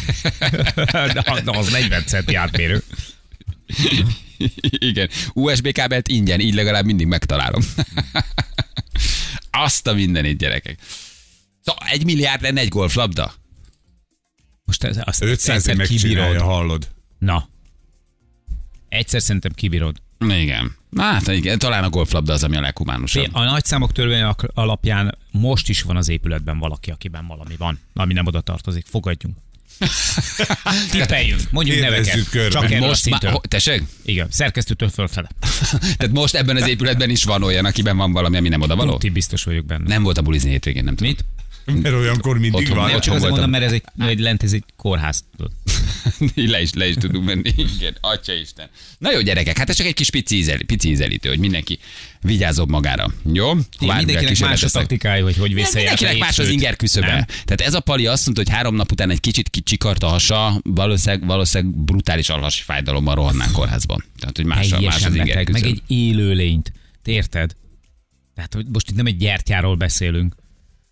de, 1.15 1.23
az- 1.27 1.43
de 1.43 1.59
az 1.59 1.71
40 1.71 2.03
centi 2.07 2.35
átmérő. 2.35 2.83
Igen. 4.91 5.09
USB 5.33 5.73
kábelt 5.73 6.09
ingyen, 6.09 6.41
így 6.41 6.55
legalább 6.55 6.85
mindig 6.85 7.07
megtalálom. 7.07 7.63
Azt 9.51 9.87
a 9.87 9.95
mindenit, 9.95 10.39
gyerekek. 10.39 10.79
Szóval 11.65 11.89
egy 11.89 12.05
milliárd 12.05 12.43
lenne 12.43 12.61
egy 12.61 12.69
golflabda? 12.69 13.35
Most 14.65 14.85
ez, 14.85 14.99
azt 15.05 15.23
500 15.23 15.57
egyszer 15.57 15.77
megcsinálja, 15.77 16.25
kibírod. 16.27 16.43
hallod? 16.49 16.89
Na. 17.19 17.49
Egyszer 18.89 19.23
szerintem 19.23 19.53
kibírod. 19.53 19.97
Igen. 20.21 20.77
Na, 20.91 21.03
Hát 21.03 21.29
igen, 21.29 21.59
talán 21.59 21.85
a 21.85 21.91
golflabda 21.91 22.33
az, 22.33 22.45
ami 22.45 22.57
a 22.57 22.61
leghumánusabb. 22.61 23.29
A 23.33 23.45
nagyszámok 23.45 23.93
törvény 23.93 24.23
alapján 24.55 25.19
most 25.31 25.69
is 25.69 25.83
van 25.83 25.97
az 25.97 26.09
épületben 26.09 26.59
valaki, 26.59 26.91
akiben 26.91 27.27
valami 27.27 27.55
van, 27.59 27.79
ami 27.95 28.13
nem 28.13 28.27
oda 28.27 28.41
tartozik. 28.41 28.87
Fogadjunk. 28.89 29.37
Tippeljünk, 30.91 31.41
mondjuk 31.51 31.81
neveket. 31.81 32.29
körbe. 32.29 32.49
Csak 32.51 32.71
erről 32.71 32.83
a 32.85 32.87
Most 32.87 33.01
szintől. 33.01 33.31
ho- 33.31 33.49
tessék? 33.49 33.83
Igen, 34.05 34.27
szerkesztőtől 34.31 34.89
fölfele. 34.89 35.29
Tehát 35.99 36.13
most 36.13 36.35
ebben 36.35 36.57
az 36.57 36.69
épületben 36.69 37.11
is 37.11 37.25
van 37.25 37.43
olyan, 37.43 37.65
akiben 37.65 37.97
van 37.97 38.13
valami, 38.13 38.37
ami 38.37 38.49
nem 38.49 38.61
oda 38.61 38.77
való? 38.77 38.91
Tuti 38.93 39.11
biztos 39.11 39.45
vagyok 39.45 39.65
benne. 39.67 39.85
Nem 39.89 40.03
volt 40.03 40.19
a 40.19 40.23
bulizni 40.23 40.51
hétvégén, 40.51 40.85
nem 40.85 40.95
tudom. 40.97 41.13
Mit? 41.13 41.25
Mert 41.83 41.95
olyankor 41.95 42.39
mindig 42.39 42.61
Otthon 42.61 42.77
van. 42.77 42.91
Nem, 42.91 43.01
csak 43.01 43.13
voltam. 43.13 43.31
mondom, 43.31 43.51
mert 43.51 43.65
ez 43.65 43.73
egy, 43.73 43.83
egy 43.99 44.19
lent 44.21 44.43
ez 44.43 44.53
egy 44.53 44.65
kórház. 44.77 45.25
le 46.53 46.61
is, 46.61 46.73
le 46.73 46.89
is 46.89 46.95
tudunk 46.95 47.25
menni. 47.25 47.53
Igen, 47.77 47.97
atya 48.01 48.33
Isten. 48.33 48.69
Na 48.99 49.13
jó, 49.13 49.21
gyerekek, 49.21 49.59
hát 49.59 49.69
ez 49.69 49.77
csak 49.77 49.87
egy 49.87 49.95
kis 49.95 50.11
pici, 50.11 50.37
ízel, 50.37 50.59
pici 50.67 50.89
ízelítő, 50.89 51.29
hogy 51.29 51.39
mindenki 51.39 51.79
vigyázzon 52.21 52.69
magára. 52.69 53.13
Jó? 53.33 53.47
Bármivel 53.55 53.97
Mindenkinek 53.97 54.39
más 54.39 54.63
a 54.63 54.69
taktikája, 54.69 55.25
hogy 55.25 55.37
hogy 55.37 55.55
visszajárt 55.55 56.01
Mindenkinek 56.01 56.19
más 56.19 56.39
az 56.39 56.49
inger 56.49 56.77
küszöbe. 56.77 57.07
Nem. 57.07 57.25
Tehát 57.25 57.61
ez 57.61 57.75
a 57.75 57.81
pali 57.81 58.07
azt 58.07 58.25
mondta, 58.25 58.43
hogy 58.45 58.53
három 58.53 58.75
nap 58.75 58.93
után 58.93 59.11
egy 59.11 59.21
kicsit 59.21 59.49
kicsikart 59.49 60.03
a 60.03 60.09
hasa, 60.09 60.61
valószínűleg, 60.63 61.27
valószínűleg 61.27 61.75
brutális 61.77 62.29
alhasi 62.29 62.63
fájdalommal 62.63 63.15
rohannánk 63.15 63.53
kórházban. 63.53 64.05
Tehát, 64.19 64.37
hogy 64.37 64.47
más, 64.47 64.73
a- 64.73 64.81
más 64.81 65.05
az 65.05 65.15
inger 65.15 65.49
meg 65.49 65.65
egy 65.65 65.83
élőlényt. 65.87 66.73
Te 67.03 67.11
érted? 67.11 67.57
Tehát, 68.35 68.55
hogy 68.55 68.67
most 68.73 68.91
itt 68.91 68.97
nem 68.97 69.07
egy 69.07 69.17
gyertyáról 69.17 69.77
beszélünk. 69.77 70.35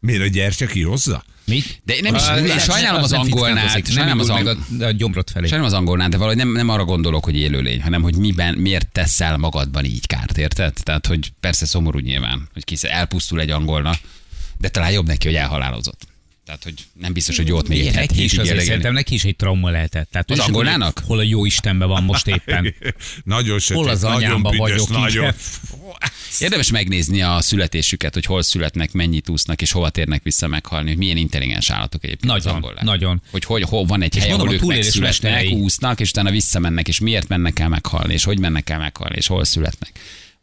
Miért 0.00 0.22
a 0.22 0.26
gyertya 0.26 0.66
kihozza? 0.66 1.24
Mi? 1.44 1.62
De 1.84 1.94
én 1.94 2.02
nem 2.02 2.14
is, 2.14 2.22
Ah, 2.22 2.46
én 2.48 2.58
sajnálom 2.58 3.02
az 3.02 3.12
angolnál, 3.12 3.68
fickántozik, 3.68 3.94
sajnálom 3.94 4.18
az 4.18 4.28
angol, 4.28 4.58
a, 4.80 4.84
a 4.84 4.90
gyomrot 4.90 5.30
felé. 5.30 5.46
Sajnálom 5.46 5.72
az 5.72 5.78
angolnál, 5.78 6.08
de 6.08 6.16
valahogy 6.16 6.36
nem, 6.36 6.52
nem 6.52 6.68
arra 6.68 6.84
gondolok, 6.84 7.24
hogy 7.24 7.36
élőlény, 7.36 7.82
hanem 7.82 8.02
hogy 8.02 8.16
miben, 8.16 8.54
miért 8.54 8.88
teszel 8.92 9.36
magadban 9.36 9.84
így 9.84 10.06
kárt, 10.06 10.38
érted? 10.38 10.72
Tehát, 10.82 11.06
hogy 11.06 11.32
persze 11.40 11.66
szomorú 11.66 11.98
nyilván, 11.98 12.48
hogy 12.52 12.64
kis 12.64 12.82
elpusztul 12.82 13.40
egy 13.40 13.50
angolna, 13.50 13.94
de 14.58 14.68
talán 14.68 14.90
jobb 14.90 15.06
neki, 15.06 15.26
hogy 15.26 15.36
elhalálozott. 15.36 16.06
Tehát, 16.46 16.62
hogy 16.62 16.74
nem 16.92 17.12
biztos, 17.12 17.36
hogy 17.36 17.46
jót 17.46 17.68
még 17.68 17.78
egy 17.78 17.84
Igen, 17.84 17.94
neki 17.94 18.22
is 18.24 18.38
azért 18.38 18.64
szerintem 18.64 18.92
neki 18.92 19.14
is 19.14 19.24
egy 19.24 19.36
trauma 19.36 19.70
lehetett. 19.70 20.10
Tehát 20.10 20.30
Az 20.30 20.36
tudja, 20.38 20.92
Hol 21.06 21.18
a 21.18 21.22
jó 21.22 21.44
Istenben 21.44 21.88
van 21.88 22.02
most 22.02 22.26
éppen. 22.26 22.74
Nagyon 23.24 23.58
sötét, 23.58 23.82
Hol 23.82 23.88
az 23.88 24.00
nagyon 24.00 24.16
anyámba 24.16 24.50
büdös, 24.50 24.68
vagyok, 24.68 24.90
nagyon... 24.90 25.34
Érdemes 26.38 26.70
megnézni 26.70 27.22
a 27.22 27.40
születésüket, 27.40 28.14
hogy 28.14 28.24
hol 28.24 28.42
születnek, 28.42 28.92
mennyit 28.92 29.28
úsznak, 29.28 29.62
és 29.62 29.72
hova 29.72 29.90
térnek 29.90 30.22
vissza 30.22 30.46
meghalni, 30.46 30.88
hogy 30.88 30.98
milyen 30.98 31.16
intelligens 31.16 31.70
állatok 31.70 32.04
egyébként 32.04 32.32
az 32.32 32.44
Nagyon, 32.44 32.54
angolák. 32.54 32.84
nagyon. 32.84 33.22
Hogy, 33.30 33.44
hogy 33.44 33.62
hol 33.62 33.84
van 33.84 34.02
egy 34.02 34.18
hely, 34.18 34.28
mondom, 34.28 34.46
ahol 34.48 34.58
a 34.58 34.62
ők 34.62 34.68
megszületnek, 34.68 35.32
mesterei. 35.32 35.52
úsznak, 35.52 36.00
és 36.00 36.10
utána 36.10 36.30
visszamennek, 36.30 36.88
és 36.88 36.98
miért 36.98 37.28
mennek 37.28 37.58
el 37.58 37.68
meghalni, 37.68 38.12
és 38.12 38.24
hogy 38.24 38.38
mennek 38.38 38.70
el 38.70 38.78
meghalni, 38.78 39.16
és 39.16 39.26
hol 39.26 39.44
születnek. 39.44 39.92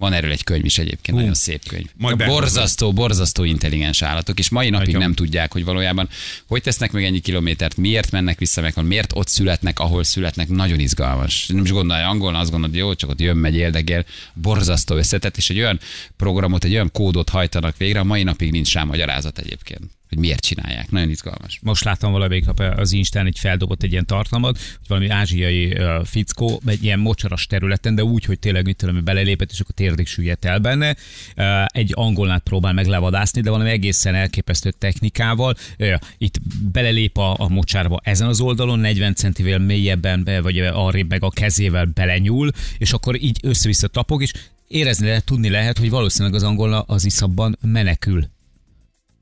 Van 0.03 0.13
erről 0.13 0.31
egy 0.31 0.43
könyv 0.43 0.65
is 0.65 0.77
egyébként, 0.77 1.17
nagyon 1.17 1.33
szép 1.33 1.67
könyv. 1.67 1.85
Majd 1.97 2.21
A 2.21 2.25
borzasztó, 2.25 2.93
borzasztó 2.93 3.43
intelligens 3.43 4.01
állatok, 4.01 4.39
és 4.39 4.49
mai 4.49 4.69
napig 4.69 4.85
Nagyon. 4.85 5.01
nem 5.01 5.13
tudják, 5.13 5.51
hogy 5.51 5.65
valójában 5.65 6.09
hogy 6.47 6.61
tesznek 6.61 6.91
meg 6.91 7.03
ennyi 7.03 7.19
kilométert, 7.19 7.77
miért 7.77 8.11
mennek 8.11 8.39
vissza 8.39 8.61
meghalni, 8.61 8.89
miért 8.89 9.11
ott 9.15 9.27
születnek, 9.27 9.79
ahol 9.79 10.03
születnek, 10.03 10.49
nagyon 10.49 10.79
izgalmas. 10.79 11.47
Nem 11.47 11.63
is 11.63 11.71
gondolja 11.71 12.07
angolna, 12.07 12.39
azt 12.39 12.51
gondolod, 12.51 12.75
jó, 12.75 12.93
csak 12.93 13.09
ott 13.09 13.19
jön, 13.19 13.37
megy, 13.37 13.55
érdekel, 13.55 14.05
borzasztó 14.33 14.95
összetett, 14.95 15.37
és 15.37 15.49
egy 15.49 15.59
olyan 15.59 15.79
programot, 16.17 16.63
egy 16.63 16.73
olyan 16.73 16.91
kódot 16.91 17.29
hajtanak 17.29 17.77
végre, 17.77 17.99
a 17.99 18.03
mai 18.03 18.23
napig 18.23 18.51
nincs 18.51 18.73
rá 18.73 18.83
magyarázat 18.83 19.39
egyébként, 19.39 19.81
hogy 20.13 20.21
miért 20.21 20.45
csinálják. 20.45 20.91
Nagyon 20.91 21.09
izgalmas. 21.09 21.59
Most 21.61 21.83
láttam 21.83 22.11
valamelyik 22.11 22.45
nap 22.45 22.59
az 22.59 22.91
Instán, 22.91 23.25
egy 23.25 23.39
feldobott 23.39 23.83
egy 23.83 23.91
ilyen 23.91 24.05
tartalmat, 24.05 24.57
hogy 24.57 24.87
valami 24.87 25.07
ázsiai 25.07 25.65
uh, 25.65 26.05
fickó 26.05 26.61
egy 26.65 26.83
ilyen 26.83 26.99
mocsaras 26.99 27.45
területen, 27.45 27.95
de 27.95 28.03
úgy, 28.03 28.25
hogy 28.25 28.39
tényleg 28.39 28.65
mit 28.65 28.77
tudom, 28.77 29.03
belelépett, 29.03 29.51
és 29.51 29.59
akkor 29.59 29.75
térdig 29.75 30.07
süllyedt 30.07 30.45
el 30.45 30.59
benne. 30.59 30.95
Uh, 31.37 31.65
egy 31.65 31.91
angolnát 31.95 32.43
próbál 32.43 32.73
meg 32.73 32.85
levadászni, 32.85 33.41
de 33.41 33.49
valami 33.49 33.69
egészen 33.69 34.15
elképesztő 34.15 34.71
technikával. 34.71 35.55
Uh, 35.79 35.93
itt 36.17 36.39
belelép 36.71 37.17
a, 37.17 37.35
a 37.37 37.47
mocsárba 37.47 37.99
ezen 38.03 38.27
az 38.27 38.41
oldalon, 38.41 38.79
40 38.79 39.15
centivel 39.15 39.59
mélyebben, 39.59 40.23
be, 40.23 40.41
vagy 40.41 40.59
arrébb 40.59 41.09
meg 41.09 41.23
a 41.23 41.29
kezével 41.29 41.85
belenyúl, 41.85 42.51
és 42.77 42.93
akkor 42.93 43.21
így 43.21 43.39
össze-vissza 43.41 43.87
tapog, 43.87 44.21
és 44.21 44.31
érezni 44.67 45.07
lehet, 45.07 45.25
tudni 45.25 45.49
lehet, 45.49 45.77
hogy 45.77 45.89
valószínűleg 45.89 46.33
az 46.33 46.43
angolna 46.43 46.81
az 46.81 47.05
iszabban 47.05 47.57
menekül 47.61 48.31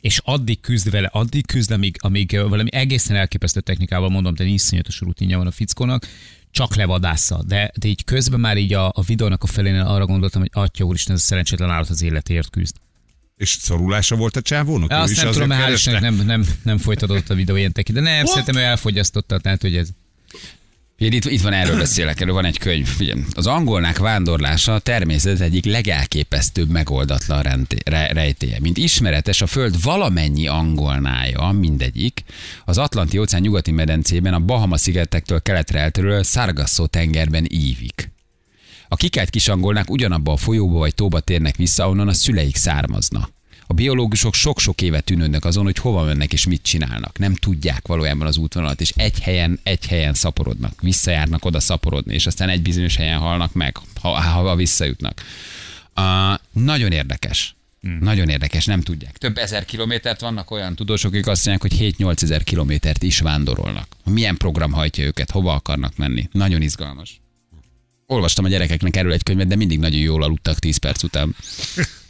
és 0.01 0.21
addig 0.23 0.59
küzd 0.59 0.89
vele, 0.89 1.07
addig 1.07 1.45
küzd, 1.45 1.71
amíg, 1.71 1.97
amíg 1.99 2.39
valami 2.49 2.69
egészen 2.73 3.15
elképesztő 3.15 3.59
technikával, 3.59 4.09
mondom, 4.09 4.33
de 4.33 4.43
iszonyatos 4.43 4.99
rutinja 4.99 5.37
van 5.37 5.47
a 5.47 5.51
fickónak, 5.51 6.07
csak 6.51 6.75
levadásza. 6.75 7.43
De, 7.47 7.71
de 7.75 7.87
így 7.87 8.03
közben 8.03 8.39
már 8.39 8.57
így 8.57 8.73
a, 8.73 8.87
a 8.87 9.01
videónak 9.01 9.43
a 9.43 9.47
felénél 9.47 9.81
arra 9.81 10.05
gondoltam, 10.05 10.41
hogy 10.41 10.51
atya 10.53 10.83
úristen, 10.83 11.15
ez 11.15 11.21
a 11.21 11.25
szerencsétlen 11.25 11.69
állat 11.69 11.89
az 11.89 12.01
életért 12.01 12.49
küzd. 12.49 12.75
És 13.37 13.49
szorulása 13.49 14.15
volt 14.15 14.35
a 14.35 14.41
csávónak? 14.41 14.91
Azt 14.91 15.23
nem 15.23 15.31
tudom, 15.31 15.49
hál' 15.51 15.99
nem, 15.99 16.15
nem, 16.25 16.45
nem 16.63 16.77
folytatódott 16.77 17.29
a 17.29 17.35
videó 17.35 17.55
ilyen 17.55 17.71
teki, 17.71 17.91
de 17.91 17.99
nem, 17.99 18.25
szerintem 18.25 18.55
ő 18.55 18.59
elfogyasztotta, 18.59 19.39
tehát 19.39 19.61
hogy 19.61 19.75
ez. 19.75 19.89
Én 21.01 21.11
itt, 21.11 21.25
itt 21.25 21.41
van 21.41 21.53
erről 21.53 21.77
beszélek, 21.85 22.21
erről 22.21 22.33
van 22.33 22.45
egy 22.45 22.57
könyv. 22.57 22.87
Figyelj, 22.87 23.21
az 23.33 23.47
angolnák 23.47 23.97
vándorlása 23.97 24.73
a 24.73 24.79
természet 24.79 25.39
egyik 25.39 25.65
legelképesztőbb 25.65 26.69
megoldatlan 26.69 27.41
renté- 27.41 27.89
re- 27.89 28.07
rejtéje. 28.13 28.57
Mint 28.59 28.77
ismeretes, 28.77 29.41
a 29.41 29.47
Föld 29.47 29.81
valamennyi 29.81 30.47
angolnája, 30.47 31.51
mindegyik, 31.51 32.23
az 32.65 32.77
Atlanti 32.77 33.17
óceán 33.17 33.41
nyugati 33.41 33.71
medencében 33.71 34.33
a 34.33 34.39
Bahama 34.39 34.77
szigetektől 34.77 35.41
keletre 35.41 35.79
elterülő 35.79 36.21
Sargasso 36.21 36.87
tengerben 36.87 37.45
ívik. 37.49 38.11
A 38.87 38.95
kikelt 38.95 39.29
kis 39.29 39.47
angolnák 39.47 39.89
ugyanabba 39.89 40.31
a 40.31 40.37
folyóba 40.37 40.77
vagy 40.77 40.95
tóba 40.95 41.19
térnek 41.19 41.55
vissza, 41.55 41.89
onnan 41.89 42.07
a 42.07 42.13
szüleik 42.13 42.55
származna. 42.55 43.29
A 43.67 43.73
biológusok 43.73 44.33
sok-sok 44.33 44.81
éve 44.81 44.99
tűnődnek 44.99 45.45
azon, 45.45 45.63
hogy 45.63 45.77
hova 45.77 46.03
mennek 46.03 46.33
és 46.33 46.45
mit 46.45 46.61
csinálnak. 46.61 47.17
Nem 47.17 47.35
tudják 47.35 47.87
valójában 47.87 48.27
az 48.27 48.37
útvonalat, 48.37 48.81
és 48.81 48.93
egy 48.95 49.19
helyen, 49.19 49.59
egy 49.63 49.87
helyen 49.87 50.13
szaporodnak. 50.13 50.81
Visszajárnak 50.81 51.45
oda 51.45 51.59
szaporodni, 51.59 52.13
és 52.13 52.25
aztán 52.25 52.49
egy 52.49 52.61
bizonyos 52.61 52.95
helyen 52.95 53.19
halnak 53.19 53.53
meg, 53.53 53.77
ha, 54.01 54.21
ha 54.21 54.55
visszajutnak. 54.55 55.21
Uh, 55.95 56.63
nagyon 56.63 56.91
érdekes. 56.91 57.55
Hmm. 57.81 57.97
Nagyon 58.01 58.29
érdekes, 58.29 58.65
nem 58.65 58.81
tudják. 58.81 59.17
Több 59.17 59.37
ezer 59.37 59.65
kilométert 59.65 60.21
vannak 60.21 60.51
olyan 60.51 60.75
tudósok, 60.75 61.11
akik 61.11 61.27
azt 61.27 61.45
mondják, 61.45 61.71
hogy 61.71 61.93
7-8 61.97 62.23
ezer 62.23 62.43
kilométert 62.43 63.03
is 63.03 63.19
vándorolnak. 63.19 63.87
Milyen 64.05 64.37
program 64.37 64.71
hajtja 64.71 65.03
őket, 65.03 65.31
hova 65.31 65.53
akarnak 65.53 65.97
menni. 65.97 66.29
Nagyon 66.31 66.61
izgalmas. 66.61 67.21
Olvastam 68.05 68.45
a 68.45 68.47
gyerekeknek 68.47 68.95
erről 68.95 69.11
egy 69.11 69.23
könyvet, 69.23 69.47
de 69.47 69.55
mindig 69.55 69.79
nagyon 69.79 69.99
jól 69.99 70.23
aludtak 70.23 70.59
10 70.59 70.77
perc 70.77 71.03
után. 71.03 71.35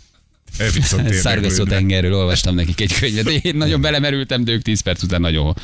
Szárgaszó 0.57 0.97
érdeklődnek. 1.27 1.67
tengerről 1.67 2.13
olvastam 2.15 2.55
nekik 2.55 2.81
egy 2.81 2.93
könyvet, 2.93 3.23
de 3.23 3.31
én 3.31 3.55
nagyon 3.55 3.81
belemerültem, 3.81 4.43
de 4.43 4.51
ők 4.51 4.61
10 4.61 4.81
perc 4.81 5.03
után 5.03 5.21
nagyon 5.21 5.55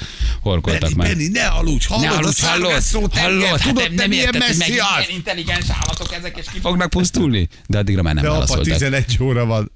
horkoltak 0.41 0.81
Benni, 0.81 0.95
már. 0.95 1.07
Benni, 1.07 1.27
ne 1.27 1.45
aludj, 1.45 1.85
hallod, 1.87 2.03
Ne 2.03 2.09
a 2.11 2.17
aludj, 2.17 2.41
hallod, 2.41 2.61
szárgászó 2.69 3.07
tenger, 3.07 3.29
hallod, 3.31 3.47
hát 3.59 3.61
tudod, 3.61 3.83
nem, 3.83 3.93
nem 3.93 4.09
milyen 4.09 4.25
érted, 4.25 4.39
meg 4.41 4.57
messzi 4.57 4.79
az? 4.79 4.87
milyen 4.97 5.11
intelligens 5.15 5.65
állatok 5.69 6.13
ezek, 6.13 6.37
és 6.37 6.45
ki 6.53 6.59
fognak 6.59 6.89
pusztulni? 6.89 7.47
De 7.67 7.77
addigra 7.77 8.01
már 8.01 8.13
nem 8.13 8.23
De 8.23 8.29
válaszoltak. 8.29 8.73
11 8.77 9.17
óra 9.21 9.45
van. 9.45 9.71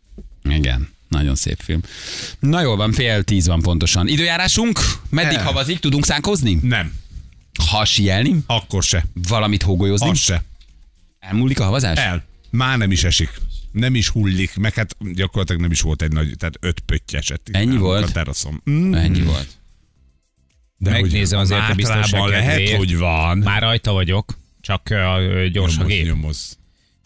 Igen, 0.50 0.90
nagyon 1.10 1.36
szép 1.36 1.60
film. 1.64 1.82
Na 2.40 2.62
jól 2.62 2.76
van, 2.76 2.92
fél 2.92 3.24
tíz 3.24 3.48
van 3.48 3.62
pontosan. 3.62 4.08
Időjárásunk? 4.08 4.80
Meddig 5.10 5.38
El. 5.38 5.44
havazik? 5.44 5.80
Tudunk 5.80 6.06
szánkozni? 6.06 6.60
Nem, 6.62 6.94
Ha 7.70 7.86
sielni? 7.86 8.36
akkor 8.46 8.84
se. 8.84 9.06
Valamit 9.28 9.64
hógolyozni? 9.64 10.10
Az 10.10 10.20
se. 10.20 10.44
Elmúlik 11.20 11.60
a 11.60 11.64
havazás? 11.64 11.98
El. 12.00 12.24
Már 12.50 12.78
nem 12.78 12.92
is 12.92 13.04
esik. 13.04 13.30
Nem 13.72 13.96
is 13.96 14.10
hullik, 14.10 14.56
meg 14.56 14.74
hát 14.74 14.98
gyakorlatilag 15.14 15.62
nem 15.62 15.72
is 15.72 15.82
volt 15.82 16.02
egy 16.02 16.12
nagy, 16.12 16.34
tehát 16.38 16.58
öt 16.60 16.80
pötty 16.80 17.16
esett. 17.16 17.50
Ennyi 17.52 17.78
volt? 17.78 18.04
A 18.04 18.12
teraszon. 18.12 18.62
Mm. 18.70 18.94
Ennyi 18.94 19.22
volt. 19.22 19.48
De 20.78 20.90
Megnézem 20.92 21.40
hogy 21.40 21.52
azért 21.52 21.70
a 21.70 21.76
biztonság 21.76 22.22
lehet, 22.28 22.48
kedvéért. 22.50 22.78
hogy 22.78 22.98
van. 22.98 23.38
Már 23.38 23.62
rajta 23.62 23.92
vagyok, 23.92 24.38
csak 24.62 24.88
uh, 24.92 25.46
gyors 25.46 25.78
a 25.78 25.84
gép. 25.86 26.06
nyomoz. 26.06 26.58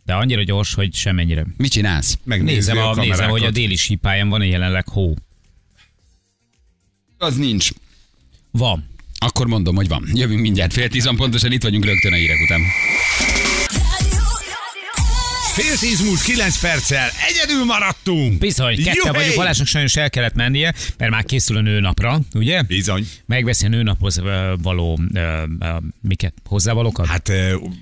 De 0.04 0.14
annyira 0.14 0.44
gyors, 0.44 0.74
hogy 0.74 0.94
semennyire. 0.94 1.46
Mit 1.58 1.72
csinálsz? 1.72 2.18
Megnézi 2.24 2.56
Nézem, 2.56 2.78
a, 2.78 2.88
nézem, 2.88 2.96
kamerákat. 3.04 3.30
hogy 3.30 3.44
a 3.44 3.52
déli 3.52 3.76
sípályán 3.76 4.30
van 4.30 4.44
jelenleg 4.44 4.88
hó. 4.88 5.16
Az 7.18 7.36
nincs. 7.36 7.70
Van. 8.52 8.90
Akkor 9.18 9.48
mondom, 9.48 9.76
hogy 9.76 9.88
van. 9.88 10.10
Jövünk 10.14 10.42
mindjárt. 10.42 10.74
Fél 10.74 10.90
tíz 10.90 11.06
van 11.06 11.16
pontosan, 11.16 11.52
itt 11.52 11.64
vagyunk 11.64 11.86
rögtön 11.86 12.14
a 12.14 12.16
hírek 12.16 12.38
után. 12.46 12.62
Fél 15.56 15.78
tíz 15.78 16.02
múlt 16.02 16.22
kilenc 16.22 16.60
perccel, 16.60 17.10
egyedül 17.30 17.66
maradtunk. 17.66 18.38
Bizony, 18.40 18.76
ketten 18.76 18.94
Juhé! 18.96 19.10
vagyunk, 19.18 19.36
Balázsnak 19.36 19.68
sajnos 19.68 19.96
el 19.96 20.10
kellett 20.10 20.34
mennie, 20.34 20.74
mert 20.98 21.12
már 21.12 21.24
készül 21.24 21.58
a 21.58 21.62
nőnapra, 21.62 22.20
ugye? 22.34 22.62
Bizony. 22.64 23.08
Megveszi 23.26 23.66
a 23.66 23.70
nőnaphoz 23.70 24.22
való, 24.62 25.00
miket, 26.02 26.34
hozzávalókat? 26.46 27.06
Hát 27.08 27.32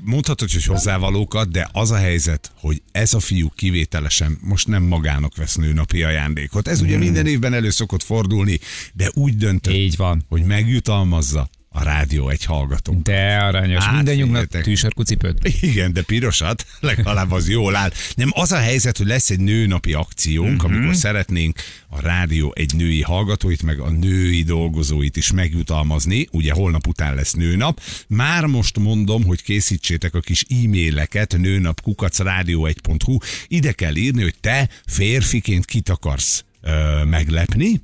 mondhatod, 0.03 0.51
hogy 0.51 0.65
hozzávalókat, 0.65 1.51
de 1.51 1.69
az 1.71 1.91
a 1.91 1.97
helyzet, 1.97 2.51
hogy 2.59 2.81
ez 2.91 3.13
a 3.13 3.19
fiú 3.19 3.49
kivételesen 3.55 4.37
most 4.41 4.67
nem 4.67 4.83
magának 4.83 5.35
vesz 5.35 5.55
nőnapi 5.55 6.03
ajándékot. 6.03 6.67
Ez 6.67 6.81
ugye 6.81 6.97
minden 6.97 7.27
évben 7.27 7.53
elő 7.53 7.69
szokott 7.69 8.03
fordulni, 8.03 8.59
de 8.93 9.09
úgy 9.13 9.37
döntött, 9.37 9.73
Így 9.73 9.95
van. 9.95 10.25
hogy 10.29 10.43
megjutalmazza 10.43 11.49
a 11.75 11.83
rádió 11.83 12.29
egy 12.29 12.43
hallgató. 12.45 12.99
De 13.03 13.37
aranyos, 13.37 13.83
Hát, 13.83 13.95
mindannyiunknak 13.95 14.61
tűsarkú 14.61 15.01
cipőt. 15.01 15.53
Igen, 15.61 15.93
de 15.93 16.01
pirosat, 16.01 16.65
legalább 16.79 17.31
az 17.31 17.49
jól 17.49 17.75
áll. 17.75 17.91
Nem, 18.15 18.29
az 18.33 18.51
a 18.51 18.57
helyzet, 18.57 18.97
hogy 18.97 19.07
lesz 19.07 19.29
egy 19.29 19.39
nőnapi 19.39 19.93
akciónk, 19.93 20.47
Mhm. 20.55 20.63
uh-huh. 20.65 20.77
amikor 20.77 20.95
szeretnénk 20.95 21.59
a 21.87 22.01
rádió 22.01 22.53
egy 22.55 22.73
női 22.75 23.01
hallgatóit, 23.01 23.63
meg 23.63 23.79
a 23.79 23.89
női 23.89 24.43
dolgozóit 24.43 25.17
is 25.17 25.31
megjutalmazni. 25.31 26.27
Ugye 26.31 26.51
holnap 26.53 26.87
után 26.87 27.15
lesz 27.15 27.33
nőnap. 27.33 27.81
Már 28.07 28.45
most 28.45 28.79
mondom, 28.79 29.23
hogy 29.23 29.41
készítsétek 29.43 30.13
a 30.15 30.19
kis 30.19 30.45
e-maileket 30.63 31.35
nőnapkukacradio1.hu. 31.37 33.17
Ide 33.47 33.71
kell 33.71 33.95
írni, 33.95 34.21
hogy 34.21 34.35
te 34.41 34.69
férfiként 34.85 35.65
kit 35.65 35.89
akarsz 35.89 36.43
ö, 36.61 37.03
meglepni, 37.03 37.81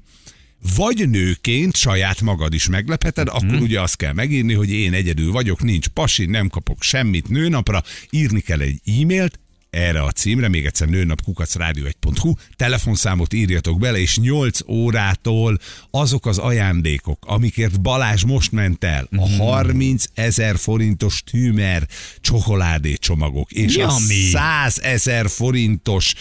vagy 0.75 1.09
nőként 1.09 1.75
saját 1.75 2.21
magad 2.21 2.53
is 2.53 2.67
meglepheted, 2.67 3.27
Mhm. 3.27 3.35
akkor 3.35 3.61
ugye 3.61 3.81
azt 3.81 3.95
kell 3.95 4.13
megírni, 4.13 4.53
hogy 4.53 4.71
én 4.71 4.93
egyedül 4.93 5.31
vagyok, 5.31 5.61
nincs 5.63 5.87
pasi, 5.87 6.25
nem 6.25 6.47
kapok 6.47 6.83
semmit 6.83 7.27
nőnapra, 7.29 7.83
írni 8.09 8.39
kell 8.39 8.59
egy 8.59 8.79
e-mailt, 9.01 9.39
erre 9.69 10.01
a 10.03 10.11
címre, 10.11 10.47
még 10.47 10.65
egyszer 10.65 10.87
nőnapkukacradio1.hu, 10.87 12.33
telefonszámot 12.55 13.33
írjatok 13.33 13.79
bele, 13.79 13.99
és 13.99 14.17
8 14.17 14.59
órától 14.67 15.57
azok 15.91 16.25
az 16.25 16.37
ajándékok, 16.37 17.25
amikért 17.27 17.81
Balázs 17.81 18.23
most 18.23 18.51
ment 18.51 18.83
el, 18.83 19.07
a 19.11 19.27
Mhm. 19.27 19.37
30 19.39 20.05
ezer 20.13 20.57
forintos 20.57 21.23
tűmer 21.31 21.87
csokoládé 22.21 22.93
csomagok, 22.93 23.51
és 23.51 23.75
a 23.77 23.81
Yummy. 23.81 24.29
100 24.31 24.79
ezer 24.79 25.29
forintos 25.29 26.13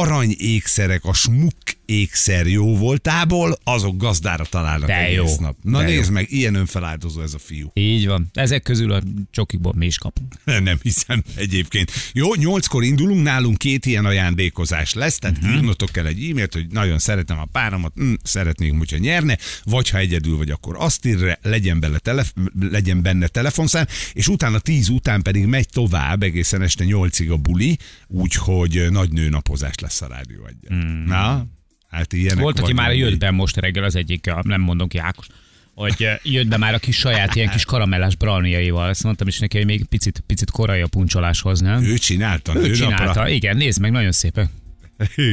aranyékszerek 0.00 1.04
a 1.04 1.12
smuk 1.12 1.54
ékszer 1.86 2.46
jó 2.46 2.76
voltából, 2.76 3.58
azok 3.64 3.96
gazdára 3.96 4.44
találnak 4.44 4.88
De 4.88 4.94
egész 4.94 5.16
jó. 5.16 5.34
nap. 5.40 5.56
Na 5.62 5.78
De 5.78 5.84
nézd 5.84 6.06
jó. 6.06 6.12
meg, 6.12 6.26
ilyen 6.30 6.54
önfeláldozó 6.54 7.22
ez 7.22 7.34
a 7.34 7.38
fiú. 7.38 7.70
Így 7.74 8.06
van. 8.06 8.30
Ezek 8.32 8.62
közül 8.62 8.92
a 8.92 9.02
csokikból 9.30 9.72
mi 9.76 9.86
is 9.86 9.98
kapunk. 9.98 10.34
Nem 10.68 10.78
hiszem 10.82 11.22
egyébként. 11.34 11.90
Jó, 12.12 12.34
nyolckor 12.34 12.84
indulunk, 12.84 13.22
nálunk 13.22 13.58
két 13.58 13.86
ilyen 13.86 14.04
ajándékozás 14.04 14.94
lesz, 14.94 15.18
tehát 15.18 15.36
uh-huh. 15.36 15.54
írnotok 15.54 15.90
kell 15.90 16.06
egy 16.06 16.30
e-mailt, 16.30 16.52
hogy 16.52 16.66
nagyon 16.70 16.98
szeretem 16.98 17.38
a 17.38 17.44
páromat, 17.52 17.92
mm, 18.02 18.12
szeretnénk, 18.22 18.78
hogyha 18.78 18.96
nyerne, 18.98 19.38
vagy 19.64 19.88
ha 19.88 19.98
egyedül 19.98 20.36
vagy, 20.36 20.50
akkor 20.50 20.76
azt 20.78 21.06
ír, 21.06 21.38
legyen, 21.42 21.80
bele 21.80 21.98
telef- 21.98 22.34
legyen 22.70 23.02
benne 23.02 23.26
telefonszám, 23.26 23.86
és 24.12 24.28
utána 24.28 24.58
tíz 24.58 24.88
után 24.88 25.22
pedig 25.22 25.46
megy 25.46 25.68
tovább, 25.68 26.22
egészen 26.22 26.62
este 26.62 26.84
nyolcig 26.84 27.30
a 27.30 27.36
buli, 27.36 27.78
úgyhogy 28.06 28.86
nagy 28.90 29.12
nőnapozás 29.12 29.74
lesz 29.78 29.85
a 30.00 30.06
rádió 30.06 30.46
egyen. 30.46 30.78
Mm. 30.78 31.04
Na, 31.04 31.46
hát 31.88 32.12
ilyenek 32.12 32.42
Volt, 32.42 32.60
aki 32.60 32.72
már 32.72 32.96
jött 32.96 33.18
be 33.18 33.30
most 33.30 33.56
reggel 33.56 33.84
az 33.84 33.96
egyik, 33.96 34.30
nem 34.42 34.60
mondom 34.60 34.88
ki 34.88 34.98
Ákos, 34.98 35.26
hogy 35.74 35.94
eh, 35.98 36.18
jött 36.22 36.46
be 36.46 36.56
már 36.56 36.74
a 36.74 36.78
kis 36.78 36.96
saját 36.96 37.34
ilyen 37.34 37.50
kis 37.50 37.64
karamellás 37.64 38.16
browniaival. 38.16 38.88
Ezt 38.88 39.02
mondtam 39.02 39.28
is 39.28 39.38
neki, 39.38 39.56
hogy 39.56 39.66
még 39.66 39.84
picit, 39.84 40.22
picit 40.26 40.50
korai 40.50 40.80
a 40.80 40.86
puncsoláshoz, 40.86 41.60
nem? 41.60 41.82
Ő 41.82 41.98
csinálta 41.98 42.56
Ő 42.56 42.72
csinálta, 42.72 43.28
igen, 43.28 43.56
nézd 43.56 43.80
meg, 43.80 43.90
nagyon 43.90 44.12
szépen. 44.12 44.50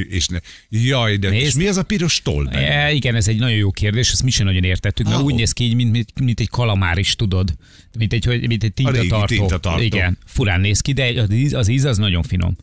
és 0.10 0.28
ne, 0.28 0.38
jaj, 0.70 1.18
de 1.18 1.34
és 1.34 1.54
mi 1.54 1.68
az 1.68 1.78
a 1.78 1.84
piros 1.84 2.22
toll? 2.22 2.48
E, 2.48 2.92
igen, 2.92 3.16
ez 3.16 3.28
egy 3.28 3.40
nagyon 3.40 3.58
jó 3.58 3.72
kérdés, 3.72 4.12
ezt 4.12 4.24
mi 4.24 4.30
sem 4.30 4.46
nagyon 4.46 4.64
értettük, 4.64 5.06
mert 5.06 5.18
Ah, 5.18 5.24
úgy 5.24 5.36
néz 5.36 5.52
ki, 5.52 5.64
így, 5.64 5.76
mint, 5.76 5.92
mint, 5.92 6.20
mint 6.20 6.40
egy 6.40 6.50
kalamár 6.50 6.98
is, 6.98 7.16
tudod? 7.16 7.56
Mint 7.98 8.14
egy, 8.14 8.48
mint 8.48 8.64
egy 8.64 8.74
tintatartó. 8.74 9.26
tintatartó. 9.26 9.84
Igen, 9.84 10.18
furán 10.26 10.62
néz 10.62 10.80
ki, 10.80 10.94
de 10.94 11.22
az 11.54 11.68
íz 11.68 11.86
az 11.86 11.98
nagyon 11.98 12.24
finom. 12.24 12.56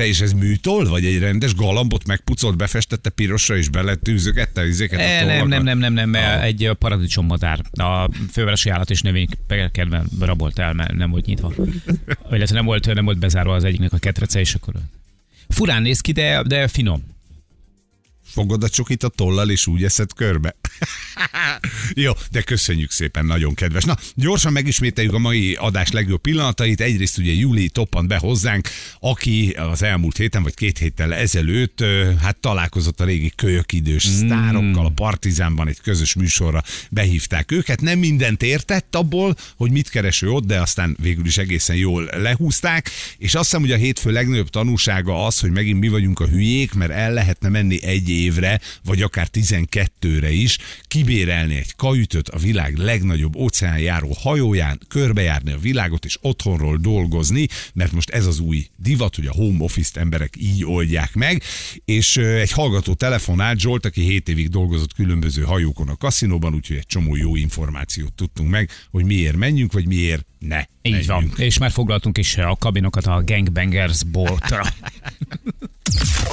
Te 0.00 0.06
is 0.06 0.20
ez 0.20 0.32
műtól, 0.32 0.88
vagy 0.88 1.04
egy 1.04 1.18
rendes 1.18 1.54
galambot 1.54 2.06
megpucolt, 2.06 2.56
befestette 2.56 3.10
pirosra, 3.10 3.56
és 3.56 3.68
beletűzögette 3.68 4.66
izéket 4.66 4.98
a 4.98 5.02
E, 5.02 5.24
nem, 5.24 5.48
nem, 5.48 5.62
nem, 5.62 5.78
nem, 5.78 5.92
nem, 5.92 6.14
Ah. 6.14 6.42
egy 6.44 6.70
paradicsommadár. 6.78 7.60
A 7.72 8.10
fővárosi 8.32 8.70
állat 8.70 8.90
és 8.90 9.02
növénykedven 9.02 10.06
rabolt 10.20 10.58
el, 10.58 10.72
mert 10.72 10.92
nem 10.92 11.10
volt 11.10 11.26
nyitva. 11.26 11.52
Illetve 12.30 12.54
nem 12.54 12.64
volt, 12.64 12.94
nem 12.94 13.04
volt 13.04 13.18
bezárva 13.18 13.54
az 13.54 13.64
egyiknek 13.64 13.92
a 13.92 13.98
ketrece, 13.98 14.40
és 14.40 14.54
akkor 14.54 14.74
furán 15.48 15.82
néz 15.82 16.00
ki, 16.00 16.12
de, 16.12 16.42
de 16.42 16.68
finom. 16.68 17.04
Fogod 18.24 18.62
a 18.62 18.68
csokit 18.68 19.02
a 19.02 19.08
tollal, 19.08 19.50
és 19.50 19.66
úgy 19.66 19.84
eszed 19.84 20.12
körbe. 20.12 20.54
Jó, 21.94 22.12
de 22.30 22.42
köszönjük 22.42 22.90
szépen, 22.90 23.26
nagyon 23.26 23.54
kedves. 23.54 23.84
Na, 23.84 23.96
gyorsan 24.14 24.52
megismételjük 24.52 25.14
a 25.14 25.18
mai 25.18 25.54
adás 25.54 25.90
legjobb 25.90 26.20
pillanatait. 26.20 26.80
Egyrészt 26.80 27.18
ugye 27.18 27.32
Júli 27.32 27.68
toppant 27.68 28.08
be 28.08 28.16
hozzánk, 28.16 28.68
aki 29.00 29.50
az 29.50 29.82
elmúlt 29.82 30.16
héten, 30.16 30.42
vagy 30.42 30.54
két 30.54 30.78
héttel 30.78 31.14
ezelőtt, 31.14 31.84
hát 32.20 32.36
találkozott 32.36 33.00
a 33.00 33.04
régi 33.04 33.32
kölyök 33.36 33.72
idős 33.72 34.08
mm. 34.08 34.26
sztárokkal, 34.26 34.86
a 34.86 34.90
Partizánban 34.90 35.68
egy 35.68 35.80
közös 35.80 36.14
műsorra 36.14 36.62
behívták 36.90 37.52
őket. 37.52 37.80
Nem 37.80 37.98
mindent 37.98 38.42
értett 38.42 38.96
abból, 38.96 39.36
hogy 39.56 39.70
mit 39.70 39.88
keres 39.88 40.22
ő 40.22 40.30
ott, 40.30 40.46
de 40.46 40.60
aztán 40.60 40.96
végül 41.00 41.26
is 41.26 41.38
egészen 41.38 41.76
jól 41.76 42.10
lehúzták, 42.16 42.90
és 43.18 43.34
azt 43.34 43.44
hiszem, 43.44 43.60
hogy 43.60 43.72
a 43.72 43.76
hétfő 43.76 44.10
legnagyobb 44.10 44.48
tanúsága 44.48 45.26
az, 45.26 45.40
hogy 45.40 45.50
megint 45.50 45.80
mi 45.80 45.88
vagyunk 45.88 46.20
a 46.20 46.26
hülyék, 46.26 46.72
mert 46.72 46.90
el 46.90 47.12
lehetne 47.12 47.48
menni 47.48 47.82
egy 47.82 48.08
évre, 48.08 48.60
vagy 48.84 49.02
akár 49.02 49.28
12-re 50.00 50.30
is, 50.30 50.58
kibérelni 50.88 51.56
egy 51.56 51.76
kajütöt 51.76 52.28
a 52.28 52.38
világ 52.38 52.76
legnagyobb 52.76 53.36
óceánjáró 53.36 54.16
hajóján, 54.20 54.80
körbejárni 54.88 55.52
a 55.52 55.58
világot 55.58 56.04
és 56.04 56.18
otthonról 56.20 56.76
dolgozni, 56.76 57.46
mert 57.74 57.92
most 57.92 58.10
ez 58.10 58.26
az 58.26 58.38
új 58.38 58.66
divat, 58.76 59.14
hogy 59.14 59.26
a 59.26 59.32
home 59.32 59.64
office-t 59.64 59.96
emberek 59.96 60.34
így 60.38 60.64
oldják 60.64 61.14
meg, 61.14 61.42
és 61.84 62.16
egy 62.16 62.52
hallgató 62.52 62.94
telefonált 62.94 63.58
Zsolt, 63.60 63.84
aki 63.86 64.00
7 64.00 64.28
évig 64.28 64.48
dolgozott 64.48 64.94
különböző 64.94 65.42
hajókon 65.42 65.88
a 65.88 65.96
kaszinóban, 65.96 66.54
úgyhogy 66.54 66.76
egy 66.76 66.86
csomó 66.86 67.16
jó 67.16 67.36
információt 67.36 68.12
tudtunk 68.12 68.50
meg, 68.50 68.70
hogy 68.90 69.04
miért 69.04 69.36
menjünk, 69.36 69.72
vagy 69.72 69.86
miért 69.86 70.26
ne 70.38 70.64
Így 70.82 71.06
van. 71.06 71.16
menjünk. 71.16 71.38
És 71.38 71.58
már 71.58 71.70
foglaltunk 71.70 72.18
is 72.18 72.36
a 72.36 72.56
kabinokat 72.58 73.06
a 73.06 73.22
Gangbangers 73.24 74.04
boltra. 74.04 74.62